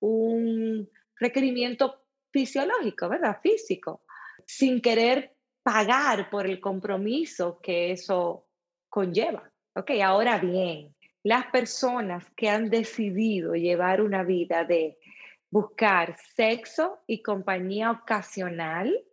[0.00, 3.38] un requerimiento fisiológico, ¿verdad?
[3.42, 4.04] Físico,
[4.46, 8.48] sin querer pagar por el compromiso que eso
[8.88, 9.50] conlleva.
[9.74, 14.98] Ok, ahora bien, las personas que han decidido llevar una vida de
[15.50, 19.04] buscar sexo y compañía ocasional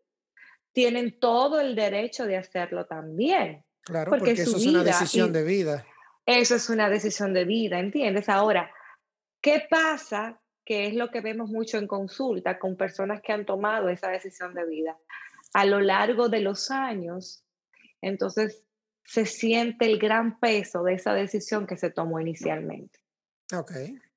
[0.71, 3.63] tienen todo el derecho de hacerlo también.
[3.81, 5.85] Claro, porque, eso es una decisión de vida.
[6.25, 8.29] Eso es una decisión de vida, ¿entiendes?
[8.29, 8.71] Ahora,
[9.41, 13.87] ¿qué pasa que es lo que vemos mucho en consulta con personas que han tomado
[13.89, 14.97] esa decisión de vida.
[15.53, 17.45] A lo largo de los años,
[18.01, 18.63] entonces
[19.05, 22.99] se siente el gran peso de esa decisión que se tomó inicialmente.
[23.53, 23.71] Ok.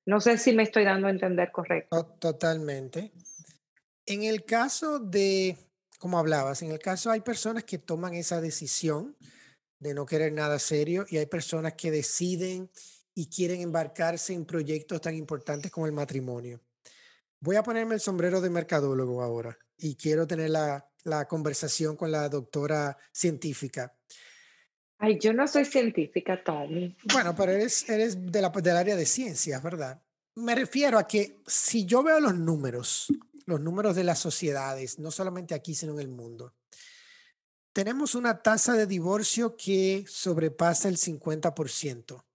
[0.07, 2.17] No sé si me estoy dando a entender correcto.
[2.19, 3.13] Totalmente.
[4.07, 5.59] En el caso de,
[5.99, 9.17] como hablabas, en el caso hay personas que toman esa decisión
[9.79, 12.71] de no querer nada serio y hay personas que deciden
[13.19, 16.61] y quieren embarcarse en proyectos tan importantes como el matrimonio.
[17.41, 22.13] Voy a ponerme el sombrero de mercadólogo ahora y quiero tener la, la conversación con
[22.13, 23.93] la doctora científica.
[24.99, 26.97] Ay, yo no soy científica, Tommy.
[27.13, 30.01] Bueno, pero eres, eres de la, del área de ciencias, ¿verdad?
[30.37, 33.09] Me refiero a que si yo veo los números,
[33.47, 36.55] los números de las sociedades, no solamente aquí, sino en el mundo,
[37.73, 42.28] tenemos una tasa de divorcio que sobrepasa el 50%.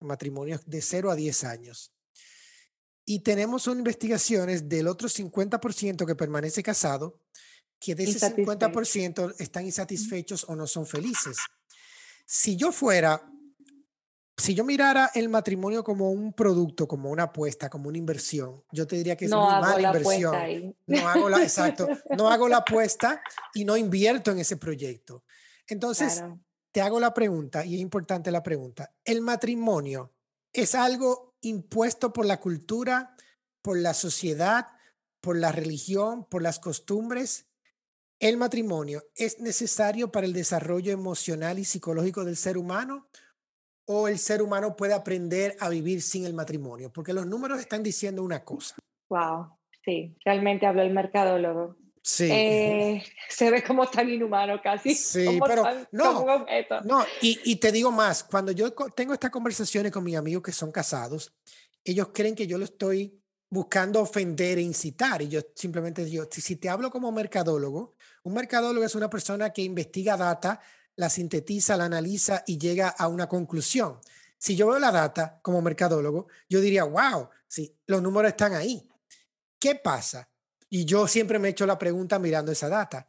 [0.00, 1.92] Matrimonios de 0 a 10 años.
[3.04, 7.20] Y tenemos investigaciones del otro 50% que permanece casado,
[7.80, 11.38] que de ese 50% están insatisfechos o no son felices.
[12.26, 13.22] Si yo fuera,
[14.36, 18.86] si yo mirara el matrimonio como un producto, como una apuesta, como una inversión, yo
[18.86, 20.76] te diría que es una mala inversión.
[20.86, 23.22] No hago la, exacto, no hago la apuesta
[23.54, 25.24] y no invierto en ese proyecto.
[25.66, 26.22] Entonces,
[26.72, 30.12] te hago la pregunta, y es importante la pregunta, ¿el matrimonio
[30.52, 33.16] es algo impuesto por la cultura,
[33.62, 34.68] por la sociedad,
[35.20, 37.46] por la religión, por las costumbres?
[38.20, 43.08] ¿El matrimonio es necesario para el desarrollo emocional y psicológico del ser humano?
[43.86, 46.92] ¿O el ser humano puede aprender a vivir sin el matrimonio?
[46.92, 48.76] Porque los números están diciendo una cosa.
[49.08, 51.76] Wow, sí, realmente habló el mercadólogo.
[52.02, 52.28] Sí.
[52.30, 54.94] Eh, se ve como tan inhumano casi.
[54.94, 56.46] Sí, pero no,
[56.84, 60.52] no y, y, te digo más, cuando yo tengo estas conversaciones con mis amigos que
[60.52, 61.32] son casados,
[61.84, 63.18] ellos creen que yo lo estoy
[63.50, 65.22] buscando ofender e incitar.
[65.22, 69.50] Y yo simplemente digo, si, si te hablo como mercadólogo, un mercadólogo es una persona
[69.50, 70.60] que investiga data,
[70.96, 74.00] la sintetiza, la analiza y llega a una conclusión.
[74.36, 78.88] Si yo veo la data como mercadólogo, yo diría, wow, sí, los números están ahí.
[79.58, 80.28] ¿Qué pasa?
[80.70, 83.08] Y yo siempre me he hecho la pregunta mirando esa data.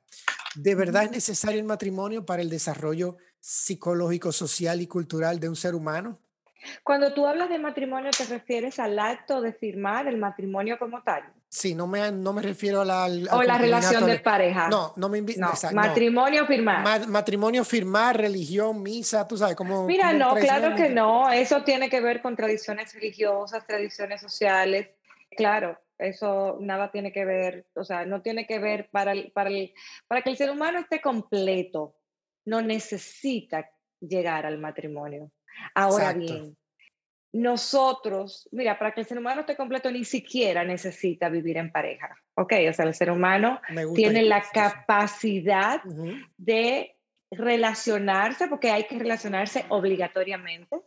[0.56, 5.56] ¿De verdad es necesario el matrimonio para el desarrollo psicológico, social y cultural de un
[5.56, 6.20] ser humano?
[6.84, 11.24] Cuando tú hablas de matrimonio, ¿te refieres al acto de firmar el matrimonio como tal?
[11.48, 13.06] Sí, no me, no me refiero a la...
[13.06, 14.68] o la relación de pareja.
[14.68, 15.40] No, no me invito.
[15.40, 17.08] No, matrimonio firmar.
[17.08, 19.86] matrimonio firmar, religión, misa, tú sabes, cómo...
[19.86, 21.32] Mira, no, claro que no.
[21.32, 24.90] Eso tiene que ver con tradiciones religiosas, tradiciones sociales.
[25.36, 29.52] Claro, eso nada tiene que ver, o sea, no tiene que ver para, para,
[30.08, 31.98] para que el ser humano esté completo,
[32.46, 35.32] no necesita llegar al matrimonio.
[35.76, 36.58] Ahora bien,
[37.34, 42.16] nosotros, mira, para que el ser humano esté completo ni siquiera necesita vivir en pareja,
[42.36, 42.54] ¿ok?
[42.70, 43.62] O sea, el ser humano
[43.94, 45.84] tiene la capacidad
[46.38, 46.96] de
[47.30, 50.82] relacionarse, porque hay que relacionarse obligatoriamente,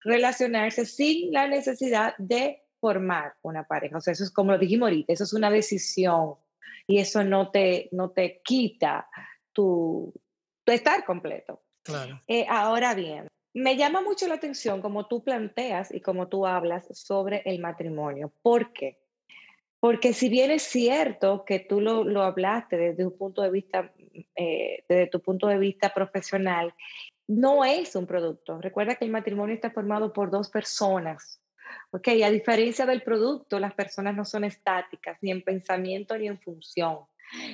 [0.00, 3.96] relacionarse sin la necesidad de formar una pareja.
[3.96, 6.34] O sea, eso es como lo dijimos ahorita, eso es una decisión
[6.88, 9.08] y eso no te, no te quita
[9.52, 10.12] tu,
[10.64, 11.62] tu estar completo.
[11.84, 12.20] Claro.
[12.26, 16.88] Eh, ahora bien, me llama mucho la atención como tú planteas y como tú hablas
[16.92, 18.32] sobre el matrimonio.
[18.42, 18.98] ¿Por qué?
[19.78, 23.92] Porque si bien es cierto que tú lo, lo hablaste desde un punto de vista,
[24.34, 26.74] eh, desde tu punto de vista profesional,
[27.28, 28.60] no es un producto.
[28.60, 31.41] Recuerda que el matrimonio está formado por dos personas
[31.90, 36.40] Ok, a diferencia del producto, las personas no son estáticas, ni en pensamiento ni en
[36.40, 37.00] función.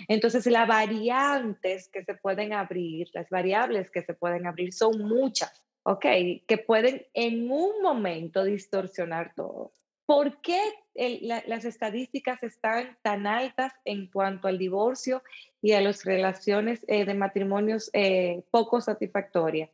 [0.09, 5.65] Entonces, las variantes que se pueden abrir, las variables que se pueden abrir son muchas,
[5.85, 6.05] ¿ok?
[6.47, 9.73] Que pueden en un momento distorsionar todo.
[10.07, 10.59] ¿Por qué
[10.95, 15.23] las estadísticas están tan altas en cuanto al divorcio
[15.61, 19.71] y a las relaciones eh, de matrimonios eh, poco satisfactorias?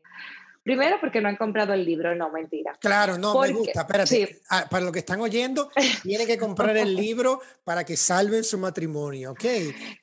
[0.64, 2.72] Primero porque no han comprado el libro, no, mentira.
[2.80, 3.82] Claro, no, me gusta.
[3.82, 5.70] Espérate, ah, para los que están oyendo,
[6.02, 9.44] tienen que comprar el libro para que salven su matrimonio, ¿ok?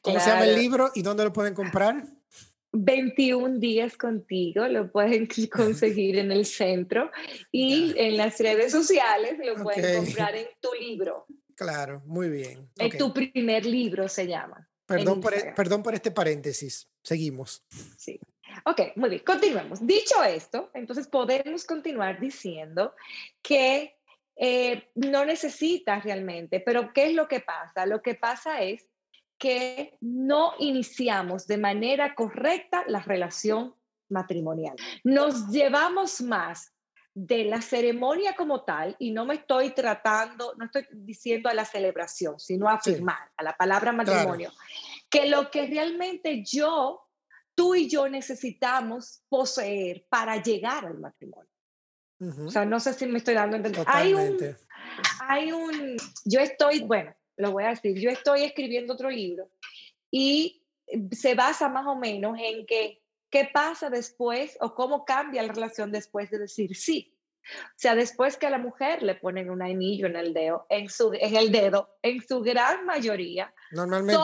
[0.02, 2.06] ¿Cómo se llama el libro y dónde lo pueden comprar?
[2.74, 7.10] 21 días contigo, lo pueden conseguir en el centro
[7.52, 11.26] y en las redes sociales lo pueden comprar en tu libro.
[11.56, 12.70] Claro, muy bien.
[12.78, 14.68] En tu primer libro se llama.
[14.86, 16.88] Perdón por, e, perdón por este paréntesis.
[17.04, 17.64] Seguimos.
[17.98, 18.20] Sí.
[18.66, 19.86] Ok, muy bien, continuemos.
[19.86, 22.94] Dicho esto, entonces podemos continuar diciendo
[23.42, 23.96] que
[24.36, 27.86] eh, no necesitas realmente, pero ¿qué es lo que pasa?
[27.86, 28.88] Lo que pasa es
[29.38, 33.76] que no iniciamos de manera correcta la relación
[34.10, 34.76] matrimonial.
[35.04, 36.74] Nos llevamos más
[37.14, 41.66] de la ceremonia como tal, y no me estoy tratando, no estoy diciendo a la
[41.66, 44.52] celebración, sino a firmar, a la palabra matrimonio,
[45.10, 47.02] que lo que realmente yo
[47.56, 51.50] tú y yo necesitamos poseer para llegar al matrimonio.
[52.46, 53.84] O sea, no sé si me estoy dando a entender.
[53.88, 54.38] Hay un,
[55.28, 59.50] hay un, yo estoy, bueno, lo voy a decir, yo estoy escribiendo otro libro
[60.12, 60.64] y
[61.12, 65.92] se basa más o menos en que, qué pasa después o cómo cambia la relación
[65.92, 67.18] después de decir sí.
[67.44, 70.90] O sea, después que a la mujer le ponen un anillo en el dedo, en,
[70.90, 74.18] su, en el dedo, en su gran mayoría, Normalmente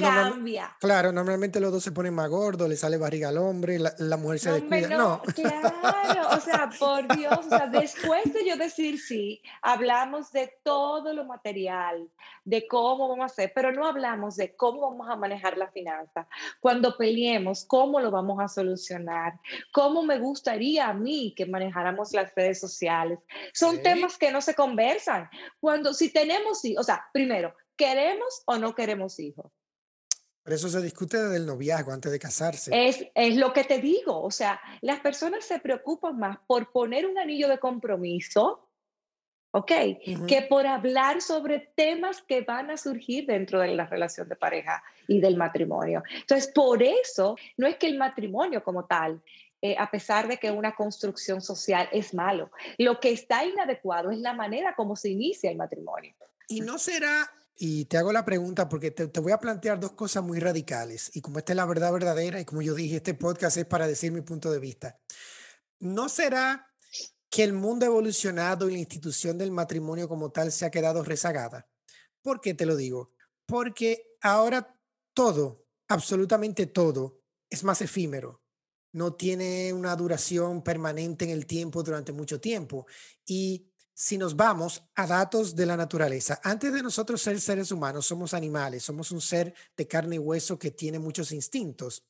[0.00, 0.76] cambia.
[0.80, 4.16] claro, normalmente los dos se ponen más gordos, le sale barriga al hombre, la, la
[4.16, 4.88] mujer se descuida.
[4.88, 10.52] No, claro, o sea, por Dios, o sea, después de yo decir sí, hablamos de
[10.62, 12.08] todo lo material,
[12.44, 16.28] de cómo vamos a hacer, pero no hablamos de cómo vamos a manejar la finanza.
[16.60, 19.34] Cuando peleemos, cómo lo vamos a solucionar,
[19.72, 23.18] cómo me gustaría a mí que manejáramos las redes sociales.
[23.52, 25.28] Son temas que no se conversan.
[25.60, 29.50] Cuando, si tenemos, o sea, primero, ¿queremos o no queremos hijos?
[30.46, 32.70] Pero eso se discute desde el noviazgo, antes de casarse.
[32.72, 37.04] Es, es lo que te digo, o sea, las personas se preocupan más por poner
[37.04, 38.68] un anillo de compromiso,
[39.50, 39.72] ¿ok?
[40.28, 44.84] Que por hablar sobre temas que van a surgir dentro de la relación de pareja
[45.08, 46.04] y del matrimonio.
[46.14, 49.20] Entonces, por eso, no es que el matrimonio como tal
[49.62, 52.52] eh, a pesar de que una construcción social es malo.
[52.78, 56.14] Lo que está inadecuado es la manera como se inicia el matrimonio.
[56.46, 57.28] Y no será
[57.58, 61.10] y te hago la pregunta porque te, voy a plantear dos cosas muy radicales.
[61.14, 63.86] Y como esta es la verdad verdadera, y como yo dije, este podcast es para
[63.86, 65.00] decir mi punto de vista.
[65.78, 66.70] ¿No será
[67.30, 71.66] que el mundo evolucionado y la institución del matrimonio como tal se ha quedado rezagada?
[72.20, 73.12] ¿Por qué te lo digo?
[73.46, 74.78] Porque ahora
[75.14, 78.42] todo, absolutamente todo, es más efímero.
[78.92, 82.86] No tiene una duración permanente en el tiempo durante mucho tiempo.
[83.24, 88.04] Y si nos vamos a datos de la naturaleza, antes de nosotros ser seres humanos,
[88.04, 92.04] somos animales, somos un ser de carne y hueso que tiene muchos instintos.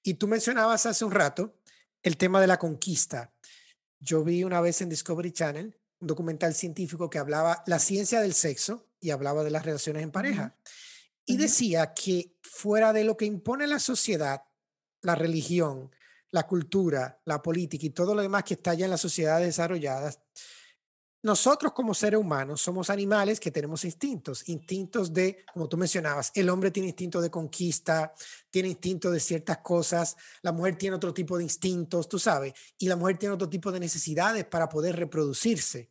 [0.00, 1.56] Y tú mencionabas hace un rato
[2.04, 3.32] el tema de la conquista.
[3.98, 8.34] Yo vi una vez en Discovery Channel un documental científico que hablaba la ciencia del
[8.34, 10.56] sexo y hablaba de las relaciones en pareja.
[11.26, 14.44] Y decía que fuera de lo que impone la sociedad,
[15.02, 15.90] la religión,
[16.30, 20.20] la cultura, la política y todo lo demás que está allá en las sociedades desarrolladas,
[21.24, 26.50] nosotros como seres humanos somos animales que tenemos instintos, instintos de, como tú mencionabas, el
[26.50, 28.12] hombre tiene instinto de conquista,
[28.50, 32.88] tiene instinto de ciertas cosas, la mujer tiene otro tipo de instintos, tú sabes, y
[32.88, 35.90] la mujer tiene otro tipo de necesidades para poder reproducirse.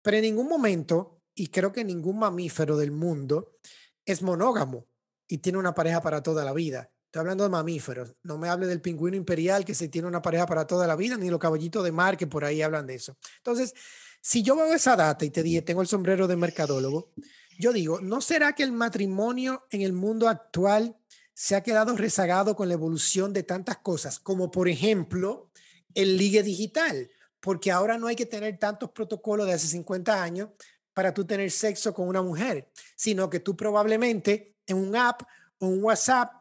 [0.00, 3.58] Pero en ningún momento, y creo que ningún mamífero del mundo
[4.06, 4.86] es monógamo
[5.28, 6.90] y tiene una pareja para toda la vida.
[7.04, 8.16] Estoy hablando de mamíferos.
[8.22, 11.18] No me hable del pingüino imperial que se tiene una pareja para toda la vida,
[11.18, 13.18] ni los caballitos de mar que por ahí hablan de eso.
[13.36, 13.74] Entonces,
[14.22, 17.10] si yo veo esa data y te dije, tengo el sombrero de mercadólogo,
[17.58, 20.96] yo digo, ¿no será que el matrimonio en el mundo actual
[21.34, 25.50] se ha quedado rezagado con la evolución de tantas cosas, como por ejemplo
[25.94, 27.10] el ligue digital?
[27.40, 30.50] Porque ahora no hay que tener tantos protocolos de hace 50 años
[30.94, 35.22] para tú tener sexo con una mujer, sino que tú probablemente en un app
[35.58, 36.32] o un WhatsApp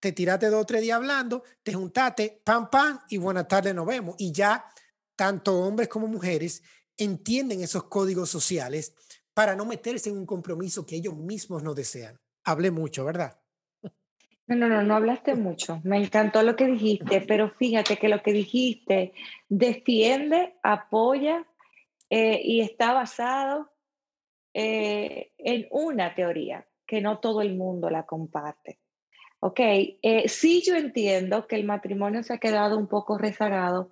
[0.00, 3.84] te tiraste dos o tres días hablando, te juntaste, pam, pam, y buenas tardes, nos
[3.84, 4.14] vemos.
[4.16, 4.64] Y ya
[5.16, 6.62] tanto hombres como mujeres
[6.98, 8.94] entienden esos códigos sociales
[9.32, 12.20] para no meterse en un compromiso que ellos mismos no desean.
[12.44, 13.40] Hablé mucho, ¿verdad?
[14.48, 15.80] No, no, no, no hablaste mucho.
[15.84, 19.12] Me encantó lo que dijiste, pero fíjate que lo que dijiste
[19.48, 21.46] defiende, apoya
[22.10, 23.70] eh, y está basado
[24.54, 28.80] eh, en una teoría que no todo el mundo la comparte.
[29.40, 33.88] Ok, eh, sí yo entiendo que el matrimonio se ha quedado un poco rezagado,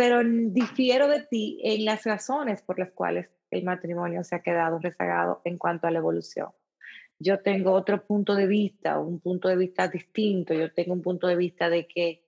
[0.00, 4.78] pero difiero de ti en las razones por las cuales el matrimonio se ha quedado
[4.78, 6.48] rezagado en cuanto a la evolución.
[7.18, 10.54] Yo tengo otro punto de vista, un punto de vista distinto.
[10.54, 12.24] Yo tengo un punto de vista de que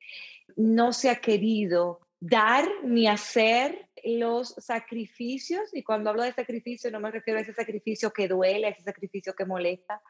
[0.54, 7.00] no se ha querido dar ni hacer los sacrificios, y cuando hablo de sacrificio no
[7.00, 10.02] me refiero a ese sacrificio que duele, a ese sacrificio que molesta,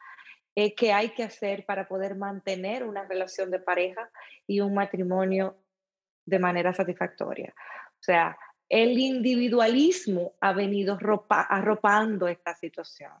[0.53, 4.11] eh, que hay que hacer para poder mantener una relación de pareja
[4.47, 5.62] y un matrimonio
[6.25, 7.53] de manera satisfactoria.
[7.57, 8.37] O sea,
[8.69, 10.97] el individualismo ha venido
[11.29, 13.11] arropando esta situación.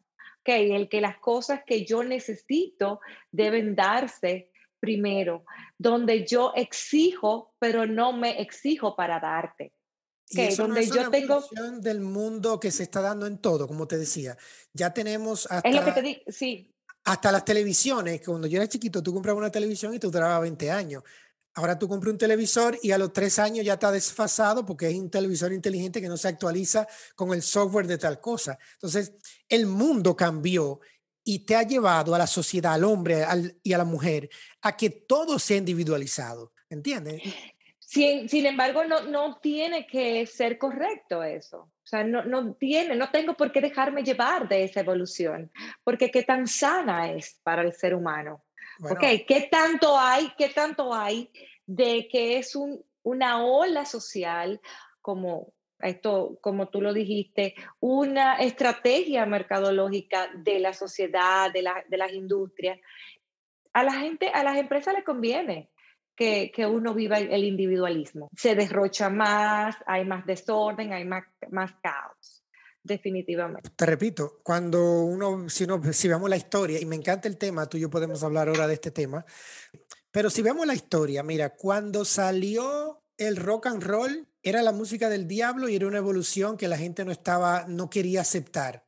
[0.41, 2.99] Okay, el que las cosas que yo necesito
[3.31, 5.45] deben darse primero,
[5.77, 9.71] donde yo exijo, pero no me exijo para darte.
[10.29, 11.41] Okay, donde yo tengo
[11.79, 14.35] del mundo que se está dando en todo, como te decía.
[14.73, 16.69] Ya tenemos hasta Es lo que te digo, sí.
[17.05, 20.71] Hasta las televisiones, cuando yo era chiquito, tú comprabas una televisión y te duraba 20
[20.71, 21.03] años.
[21.55, 24.95] Ahora tú compras un televisor y a los tres años ya está desfasado porque es
[24.95, 28.57] un televisor inteligente que no se actualiza con el software de tal cosa.
[28.73, 29.13] Entonces,
[29.47, 30.79] el mundo cambió
[31.23, 33.23] y te ha llevado a la sociedad, al hombre
[33.61, 34.29] y a la mujer,
[34.61, 36.53] a que todo sea individualizado.
[36.69, 37.21] ¿Entiendes?
[37.77, 41.69] Sin, sin embargo, no, no tiene que ser correcto eso.
[41.83, 45.51] O sea, no, no tiene, no tengo por qué dejarme llevar de esa evolución,
[45.83, 48.43] porque qué tan sana es para el ser humano.
[48.99, 51.29] ¿Qué tanto hay, qué tanto hay
[51.65, 54.59] de que es un, una ola social
[55.01, 61.97] como esto, como tú lo dijiste, una estrategia mercadológica de la sociedad, de, la, de
[61.97, 62.79] las industrias,
[63.73, 65.69] A la gente, a las empresas les conviene
[66.15, 68.29] que, que, uno viva el individualismo.
[68.35, 72.42] Se derrocha más, hay más desorden, hay más, más caos,
[72.83, 73.69] definitivamente.
[73.75, 77.67] Te repito, cuando uno si, uno, si vemos la historia, y me encanta el tema,
[77.67, 79.25] tú y yo podemos hablar ahora de este tema,
[80.11, 85.09] pero si vemos la historia, mira, cuando salió el rock and roll, era la música
[85.09, 88.85] del diablo y era una evolución que la gente no estaba, no quería aceptar.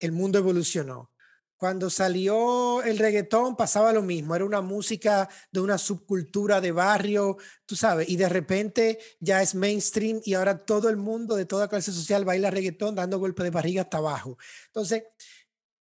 [0.00, 1.12] El mundo evolucionó.
[1.56, 7.38] Cuando salió el reggaetón pasaba lo mismo, era una música de una subcultura de barrio,
[7.64, 11.68] tú sabes, y de repente ya es mainstream y ahora todo el mundo de toda
[11.68, 14.36] clase social baila reggaetón dando golpe de barriga hasta abajo.
[14.66, 15.04] Entonces,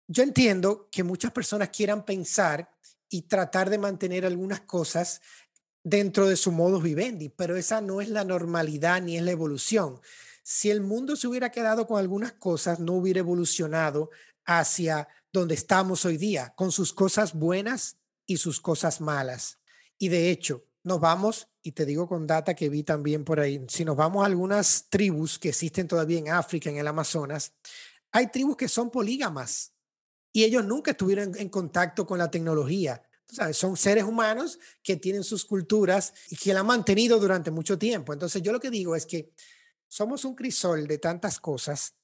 [0.08, 2.68] yo entiendo que muchas personas quieran pensar
[3.08, 5.20] y tratar de mantener algunas cosas
[5.84, 10.00] dentro de su modus vivendi, pero esa no es la normalidad ni es la evolución.
[10.42, 14.10] Si el mundo se hubiera quedado con algunas cosas, no hubiera evolucionado
[14.44, 19.58] hacia donde estamos hoy día, con sus cosas buenas y sus cosas malas.
[19.98, 23.64] Y de hecho, nos vamos, y te digo con data que vi también por ahí,
[23.68, 27.52] si nos vamos a algunas tribus que existen todavía en África, en el Amazonas,
[28.10, 29.72] hay tribus que son polígamas
[30.32, 33.02] y ellos nunca estuvieron en contacto con la tecnología.
[33.52, 38.12] Son seres humanos que tienen sus culturas y que la han mantenido durante mucho tiempo.
[38.12, 39.32] Entonces yo lo que digo es que
[39.88, 41.94] somos un crisol de tantas cosas.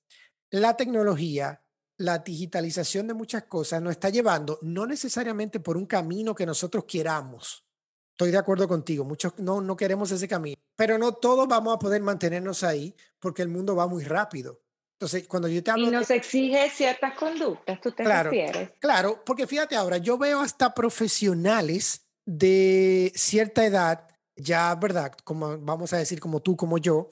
[0.50, 1.62] La tecnología,
[1.98, 6.84] la digitalización de muchas cosas nos está llevando no necesariamente por un camino que nosotros
[6.84, 7.64] queramos.
[8.12, 11.78] Estoy de acuerdo contigo, muchos no, no queremos ese camino, pero no todos vamos a
[11.78, 14.60] poder mantenernos ahí porque el mundo va muy rápido.
[14.94, 15.86] Entonces, cuando yo te hablo...
[15.86, 18.72] Y nos exige ciertas conductas, tú te claro, refieres.
[18.80, 25.12] Claro, porque fíjate ahora, yo veo hasta profesionales de cierta edad, ya, ¿verdad?
[25.22, 27.10] Como vamos a decir, como tú, como yo,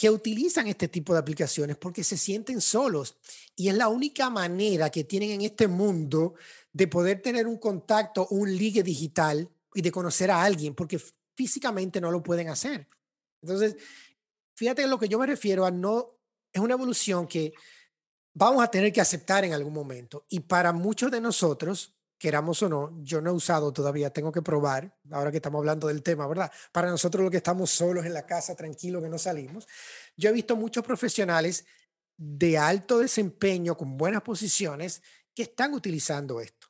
[0.00, 3.18] que utilizan este tipo de aplicaciones porque se sienten solos
[3.54, 6.36] y es la única manera que tienen en este mundo
[6.72, 10.98] de poder tener un contacto, un ligue digital y de conocer a alguien porque
[11.36, 12.88] físicamente no lo pueden hacer.
[13.42, 13.76] Entonces,
[14.54, 16.16] fíjate lo que yo me refiero a no,
[16.50, 17.52] es una evolución que
[18.32, 22.68] vamos a tener que aceptar en algún momento y para muchos de nosotros queramos o
[22.68, 26.26] no, yo no he usado todavía, tengo que probar, ahora que estamos hablando del tema,
[26.28, 26.52] ¿verdad?
[26.70, 29.66] Para nosotros lo que estamos solos en la casa, tranquilos, que no salimos,
[30.18, 31.64] yo he visto muchos profesionales
[32.18, 35.00] de alto desempeño, con buenas posiciones,
[35.34, 36.66] que están utilizando esto.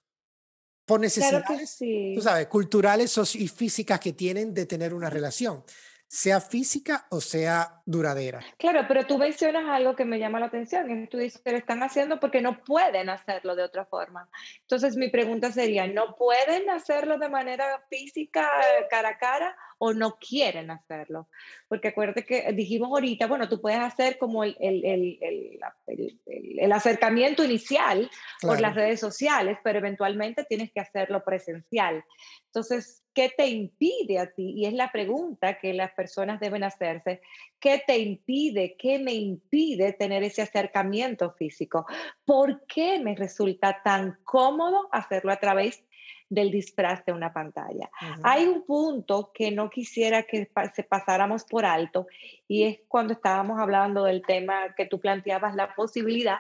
[0.85, 1.79] Por necesidades,
[2.15, 5.65] tú sabes, culturales y físicas que tienen de tener una relación
[6.13, 8.41] sea física o sea duradera.
[8.59, 11.85] Claro, pero tú mencionas algo que me llama la atención, y tú dices lo están
[11.85, 14.29] haciendo porque no pueden hacerlo de otra forma.
[14.63, 18.51] Entonces mi pregunta sería, ¿no pueden hacerlo de manera física,
[18.91, 21.28] cara a cara, o no quieren hacerlo?
[21.66, 26.20] Porque acuérdate que dijimos ahorita, bueno, tú puedes hacer como el, el, el,
[26.59, 28.11] el acercamiento inicial
[28.43, 32.05] por las redes sociales, pero eventualmente tienes que hacerlo presencial.
[32.47, 34.53] Entonces, ¿qué te impide a ti?
[34.57, 37.22] Y es la pregunta que las personas deben hacerse.
[37.59, 38.76] ¿Qué te impide?
[38.78, 41.87] ¿Qué me impide tener ese acercamiento físico?
[42.24, 45.85] ¿Por qué me resulta tan cómodo hacerlo a través
[46.31, 47.91] del disfraz de una pantalla.
[48.23, 52.07] Hay un punto que no quisiera que se pasáramos por alto
[52.47, 56.39] y es cuando estábamos hablando del tema que tú planteabas, la posibilidad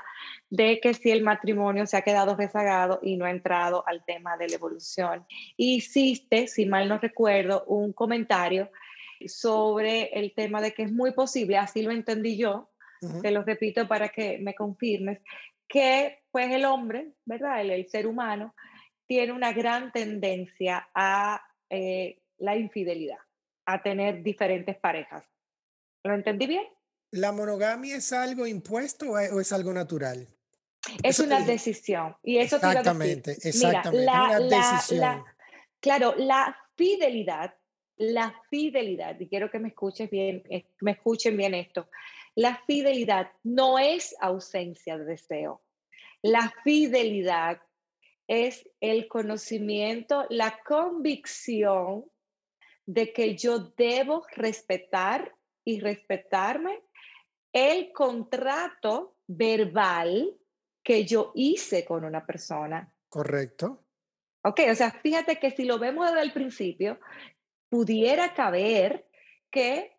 [0.48, 4.36] de que si el matrimonio se ha quedado rezagado y no ha entrado al tema
[4.36, 5.26] de la evolución.
[5.56, 8.70] hiciste, si mal no recuerdo, un comentario
[9.26, 12.70] sobre el tema de que es muy posible, así lo entendí yo,
[13.22, 15.20] te lo repito para que me confirmes,
[15.66, 17.62] que pues el hombre, ¿verdad?
[17.62, 18.54] el ser humano,
[19.10, 23.18] tiene una gran tendencia a eh, la infidelidad,
[23.66, 25.24] a tener diferentes parejas.
[26.04, 26.62] ¿Lo entendí bien?
[27.10, 30.28] ¿La monogamia es algo impuesto o es algo natural?
[31.02, 32.14] Es una decisión.
[32.22, 34.00] Y eso exactamente, exactamente.
[34.00, 35.24] una decisión.
[35.80, 37.52] claro, la fidelidad,
[37.96, 41.88] la fidelidad, y quiero que me escuches bien, eh, me escuchen bien esto.
[42.36, 45.62] La fidelidad no es ausencia de deseo.
[46.22, 47.60] La fidelidad
[48.30, 52.04] es el conocimiento, la convicción
[52.86, 56.80] de que yo debo respetar y respetarme
[57.52, 60.32] el contrato verbal
[60.80, 62.94] que yo hice con una persona.
[63.08, 63.82] Correcto.
[64.44, 67.00] Ok, o sea, fíjate que si lo vemos desde el principio,
[67.68, 69.08] pudiera caber
[69.50, 69.98] que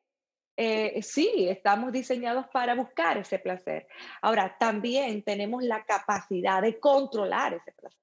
[0.55, 3.87] eh, sí, estamos diseñados para buscar ese placer.
[4.21, 7.99] Ahora, también tenemos la capacidad de controlar ese placer.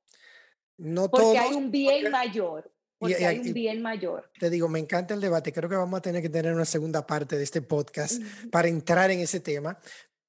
[0.79, 2.73] No porque hay un bien mayor.
[2.99, 4.31] Porque hay un bien mayor.
[4.39, 5.53] Te digo, me encanta el debate.
[5.53, 8.21] Creo que vamos a tener que tener una segunda parte de este podcast
[8.51, 9.79] para entrar en ese tema.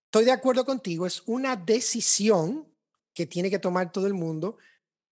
[0.05, 2.67] Estoy de acuerdo contigo, es una decisión
[3.13, 4.57] que tiene que tomar todo el mundo,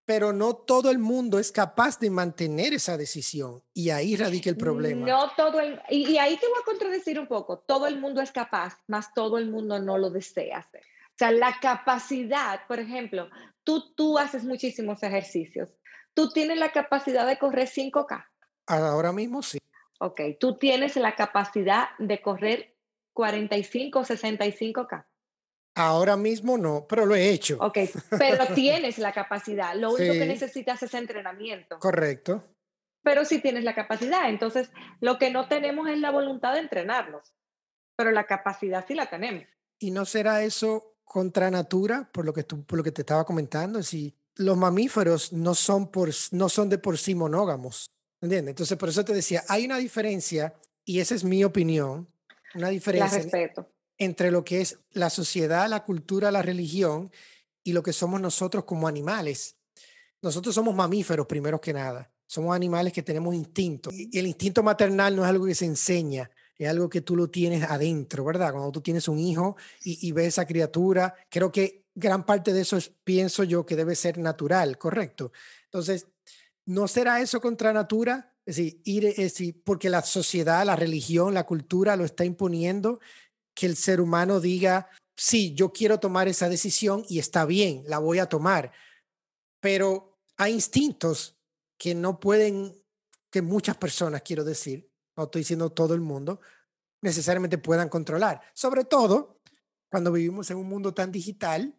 [0.05, 4.57] pero no todo el mundo es capaz de mantener esa decisión y ahí radica el
[4.57, 5.05] problema.
[5.05, 8.21] No todo el, y, y, ahí te voy a contradecir un poco, todo el mundo
[8.21, 10.81] es capaz, más todo el mundo no lo desea hacer.
[10.81, 13.29] O sea, la capacidad, por ejemplo,
[13.67, 15.75] tú, tú haces muchísimos ejercicios,
[16.13, 18.25] tú tienes la capacidad de correr 5K.
[18.65, 19.57] Ahora mismo sí.
[19.99, 22.77] Ok, tú tienes la capacidad de correr
[23.11, 25.05] 45 o 65K.
[25.75, 27.57] Ahora mismo no, pero lo he hecho.
[27.59, 27.79] Ok,
[28.17, 29.75] pero tienes la capacidad.
[29.75, 31.77] Lo único que necesitas es entrenamiento.
[31.79, 32.45] Correcto.
[33.03, 34.29] Pero sí tienes la capacidad.
[34.29, 37.33] Entonces, lo que no tenemos es la voluntad de entrenarnos.
[37.97, 39.45] Pero la capacidad sí la tenemos.
[39.77, 43.25] ¿Y no será eso contra natura, por lo que, tú, por lo que te estaba
[43.25, 43.81] comentando?
[43.81, 47.91] Si los mamíferos no son, por, no son de por sí monógamos.
[48.21, 48.51] ¿Entiendes?
[48.51, 50.53] Entonces, por eso te decía, hay una diferencia,
[50.83, 52.07] y esa es mi opinión,
[52.55, 53.25] una diferencia.
[53.97, 57.11] Entre lo que es la sociedad, la cultura, la religión
[57.63, 59.55] y lo que somos nosotros como animales.
[60.21, 62.11] Nosotros somos mamíferos primero que nada.
[62.27, 63.89] Somos animales que tenemos instinto.
[63.91, 67.29] Y el instinto maternal no es algo que se enseña, es algo que tú lo
[67.29, 68.51] tienes adentro, ¿verdad?
[68.51, 72.77] Cuando tú tienes un hijo y, ves esa criatura, creo que gran parte de eso
[72.77, 75.31] es, pienso yo, que debe ser natural, ¿correcto?
[75.65, 76.07] Entonces,
[76.65, 78.33] ¿no será eso contra natura?
[78.45, 82.99] Es decir, ir, es decir, porque la sociedad, la religión, la cultura lo está imponiendo
[83.53, 87.99] que el ser humano diga, sí, yo quiero tomar esa decisión y está bien, la
[87.99, 88.71] voy a tomar.
[89.59, 91.35] Pero hay instintos
[91.77, 92.79] que no pueden,
[93.31, 94.86] que muchas personas, quiero decir,
[95.17, 96.39] no estoy diciendo todo el mundo,
[97.01, 98.41] necesariamente puedan controlar.
[98.53, 99.41] Sobre todo
[99.89, 101.75] cuando vivimos en un mundo tan digital,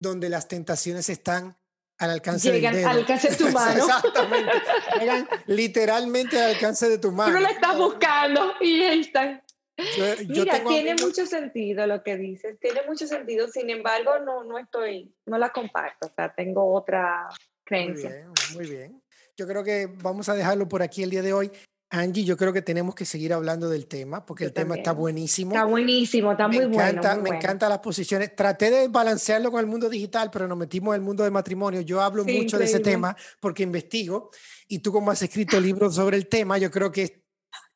[0.00, 1.56] donde las tentaciones están
[1.98, 2.90] al alcance Llegan del dedo.
[2.90, 3.84] al alcance de tu mano.
[3.84, 4.52] Exactamente.
[5.00, 7.36] Llegan literalmente al alcance de tu mano.
[7.36, 9.42] Tú lo estás buscando y ahí están.
[9.76, 13.70] Yo, yo Mira, tengo tiene amigos- mucho sentido lo que dices, tiene mucho sentido, sin
[13.70, 18.08] embargo, no, no estoy, no la comparto, o sea, tengo otra Muy creencia.
[18.10, 19.02] bien, muy bien.
[19.36, 21.50] Yo creo que vamos a dejarlo por aquí el día de hoy.
[21.96, 24.90] Angie, yo creo que tenemos que seguir hablando del tema porque Yo el tema está
[24.90, 25.00] también.
[25.02, 25.52] buenísimo.
[25.52, 27.14] Está buenísimo, está me muy encanta, bueno.
[27.14, 27.40] muy me bueno.
[27.40, 28.34] encantan las posiciones.
[28.36, 31.80] Traté de balancearlo con el mundo digital, pero nos metimos en el mundo del matrimonio.
[31.82, 32.90] Yo hablo Sí, mucho de ese increíble.
[32.92, 34.30] tema porque investigo
[34.68, 37.24] y tú como has escrito libros sobre el tema, yo creo que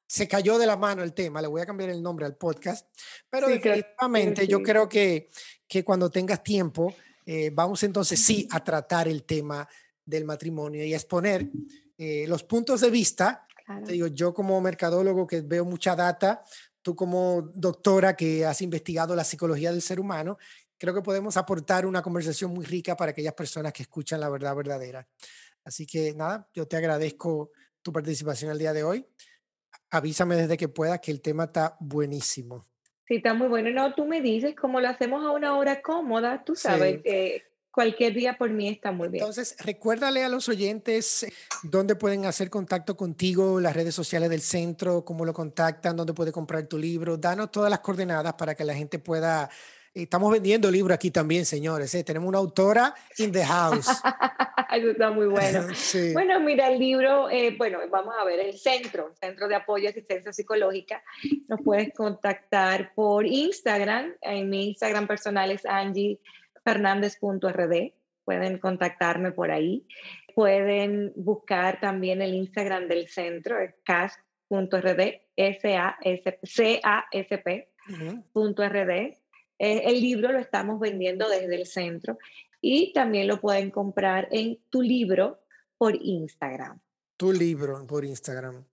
[0.06, 1.40] se cayó de la mano el tema.
[1.42, 2.86] Le voy a cambiar el nombre al podcast,
[3.28, 4.64] pero Sí, definitivamente yo sí.
[4.64, 5.28] creo que,
[5.66, 6.94] que cuando tengas tiempo,
[7.26, 9.68] eh, vamos entonces sí a tratar el tema
[10.04, 11.46] del matrimonio y a exponer
[11.98, 13.84] eh, los puntos de vista Claro.
[13.84, 16.42] te digo, yo como mercadólogo que veo mucha data,
[16.80, 20.38] tú como doctora que has investigado la psicología del ser humano,
[20.78, 24.56] creo que podemos aportar una conversación muy rica para aquellas personas que escuchan la verdad
[24.56, 25.06] verdadera.
[25.64, 27.50] Así que nada, yo te agradezco
[27.82, 29.06] tu participación el día de hoy.
[29.90, 32.66] Avísame desde que puedas que el tema está buenísimo.
[33.06, 33.68] Sí, está muy bueno.
[33.70, 36.62] No, tú me dices, como lo hacemos a una hora cómoda, tú Sí.
[36.62, 37.42] sabes, eh,
[37.78, 39.22] cualquier día por mí está muy bien.
[39.22, 44.40] Entonces, recuérdale a los oyentes eh, dónde pueden hacer contacto contigo, las redes sociales del
[44.40, 47.16] centro, cómo lo contactan, dónde puede comprar tu libro.
[47.16, 49.48] Danos todas las coordenadas para que la gente pueda.
[49.94, 51.94] Estamos vendiendo libros aquí también, señores.
[51.94, 52.02] ¿eh?
[52.02, 53.86] Tenemos una autora in the house.
[54.74, 55.68] Eso está muy bueno.
[55.74, 56.12] sí.
[56.14, 59.86] Bueno, mira, el libro, eh, bueno, vamos a ver, el centro, Centro de Apoyo y
[59.86, 61.00] Asistencia Psicológica,
[61.46, 65.64] nos puedes contactar por Instagram, en mi Instagram personal es
[66.68, 67.92] angiefernández.rd,
[68.24, 69.86] pueden contactarme por ahí,
[70.34, 75.00] pueden buscar también el Instagram del centro, es cas.rd,
[76.44, 78.22] C-A-S-P, Ujú.
[78.32, 78.90] punto RD.
[79.60, 82.18] Eh, el libro lo estamos vendiendo desde el centro
[82.60, 85.40] y también lo pueden comprar en tu libro
[85.76, 86.78] por Instagram.
[87.16, 88.64] Tu libro por Instagram.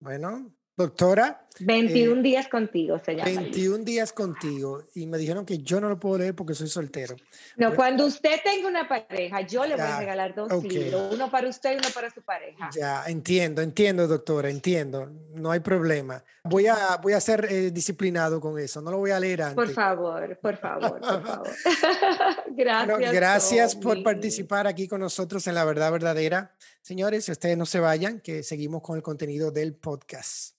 [0.00, 3.28] Bueno, doctora, 21 días contigo se llama.
[3.30, 3.50] el libro.
[3.52, 4.82] 21 días contigo.
[4.94, 7.14] Y me dijeron que yo no lo puedo leer porque soy soltero.
[7.56, 7.76] No, Bueno.
[7.76, 10.64] cuando usted tenga una pareja, yo le voy Ya, a regalar dos ok.
[10.64, 12.70] libros, uno para usted y uno para su pareja.
[12.74, 15.10] Ya, entiendo, entiendo, doctora, entiendo.
[15.34, 16.24] No hay problema.
[16.44, 18.82] Voy a, voy a ser eh, disciplinado con eso.
[18.82, 19.54] No lo voy a leer antes.
[19.54, 21.48] Por favor, por favor, por favor.
[22.48, 22.86] gracias.
[22.98, 24.02] Bueno, gracias por Tommy.
[24.04, 26.54] participar aquí con nosotros en La Verdad Verdadera.
[26.82, 30.54] Señores, ustedes no se vayan, que seguimos con el contenido del podcast.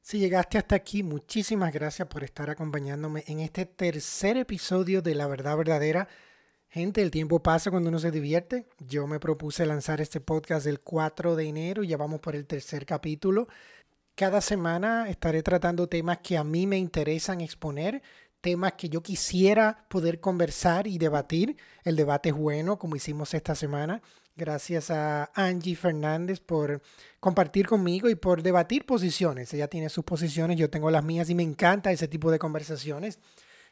[0.00, 5.26] Si llegaste hasta aquí, muchísimas gracias por estar acompañándome en este tercer episodio de La
[5.26, 6.08] Verdad Verdadera.
[6.68, 8.66] Gente, el tiempo pasa cuando uno se divierte.
[8.80, 12.46] Yo me propuse lanzar este podcast el 4 de enero y ya vamos por el
[12.46, 13.48] tercer capítulo.
[14.14, 18.02] Cada semana estaré tratando temas que a mí me interesan exponer,
[18.40, 21.56] temas que yo quisiera poder conversar y debatir.
[21.82, 24.02] El debate es bueno, como hicimos esta semana.
[24.36, 26.82] Gracias a Angie Fernández por
[27.20, 29.54] compartir conmigo y por debatir posiciones.
[29.54, 33.20] Ella tiene sus posiciones, yo tengo las mías y me encanta ese tipo de conversaciones.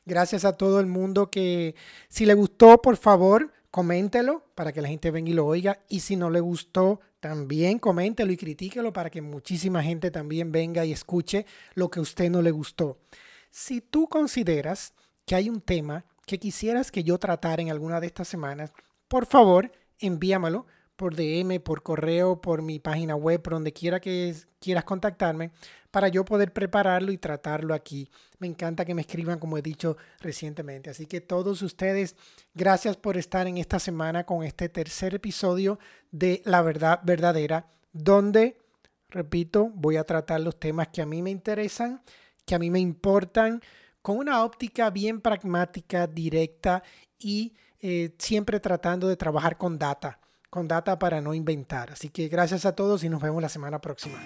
[0.04, 1.74] Gracias a todo el mundo que
[2.08, 5.80] si le gustó, por favor, coméntelo para que la gente venga y lo oiga.
[5.88, 10.84] Y si no le gustó, también coméntelo y critíquelo para que muchísima gente también venga
[10.84, 11.44] y escuche
[11.74, 12.98] lo que a usted no le gustó.
[13.50, 14.94] Si tú consideras
[15.26, 18.72] que hay un tema que quisieras que yo tratara en alguna de estas semanas,
[19.08, 19.70] por favor,
[20.02, 25.50] envíamelo por DM, por correo, por mi página web, por donde quiera que quieras contactarme,
[25.90, 28.08] para yo poder prepararlo y tratarlo aquí.
[28.38, 30.90] Me encanta que me escriban, como he dicho recientemente.
[30.90, 32.16] Así que todos ustedes,
[32.54, 35.78] gracias por estar en esta semana con este tercer episodio
[36.10, 38.58] de La Verdad Verdadera, donde,
[39.10, 42.02] repito, voy a tratar los temas que a mí me interesan,
[42.46, 43.60] que a mí me importan,
[44.02, 46.82] con una óptica bien pragmática, directa
[47.18, 50.18] y eh, siempre tratando de trabajar con data
[50.52, 51.92] con data para no inventar.
[51.92, 54.18] Así que gracias a todos y nos vemos la semana próxima.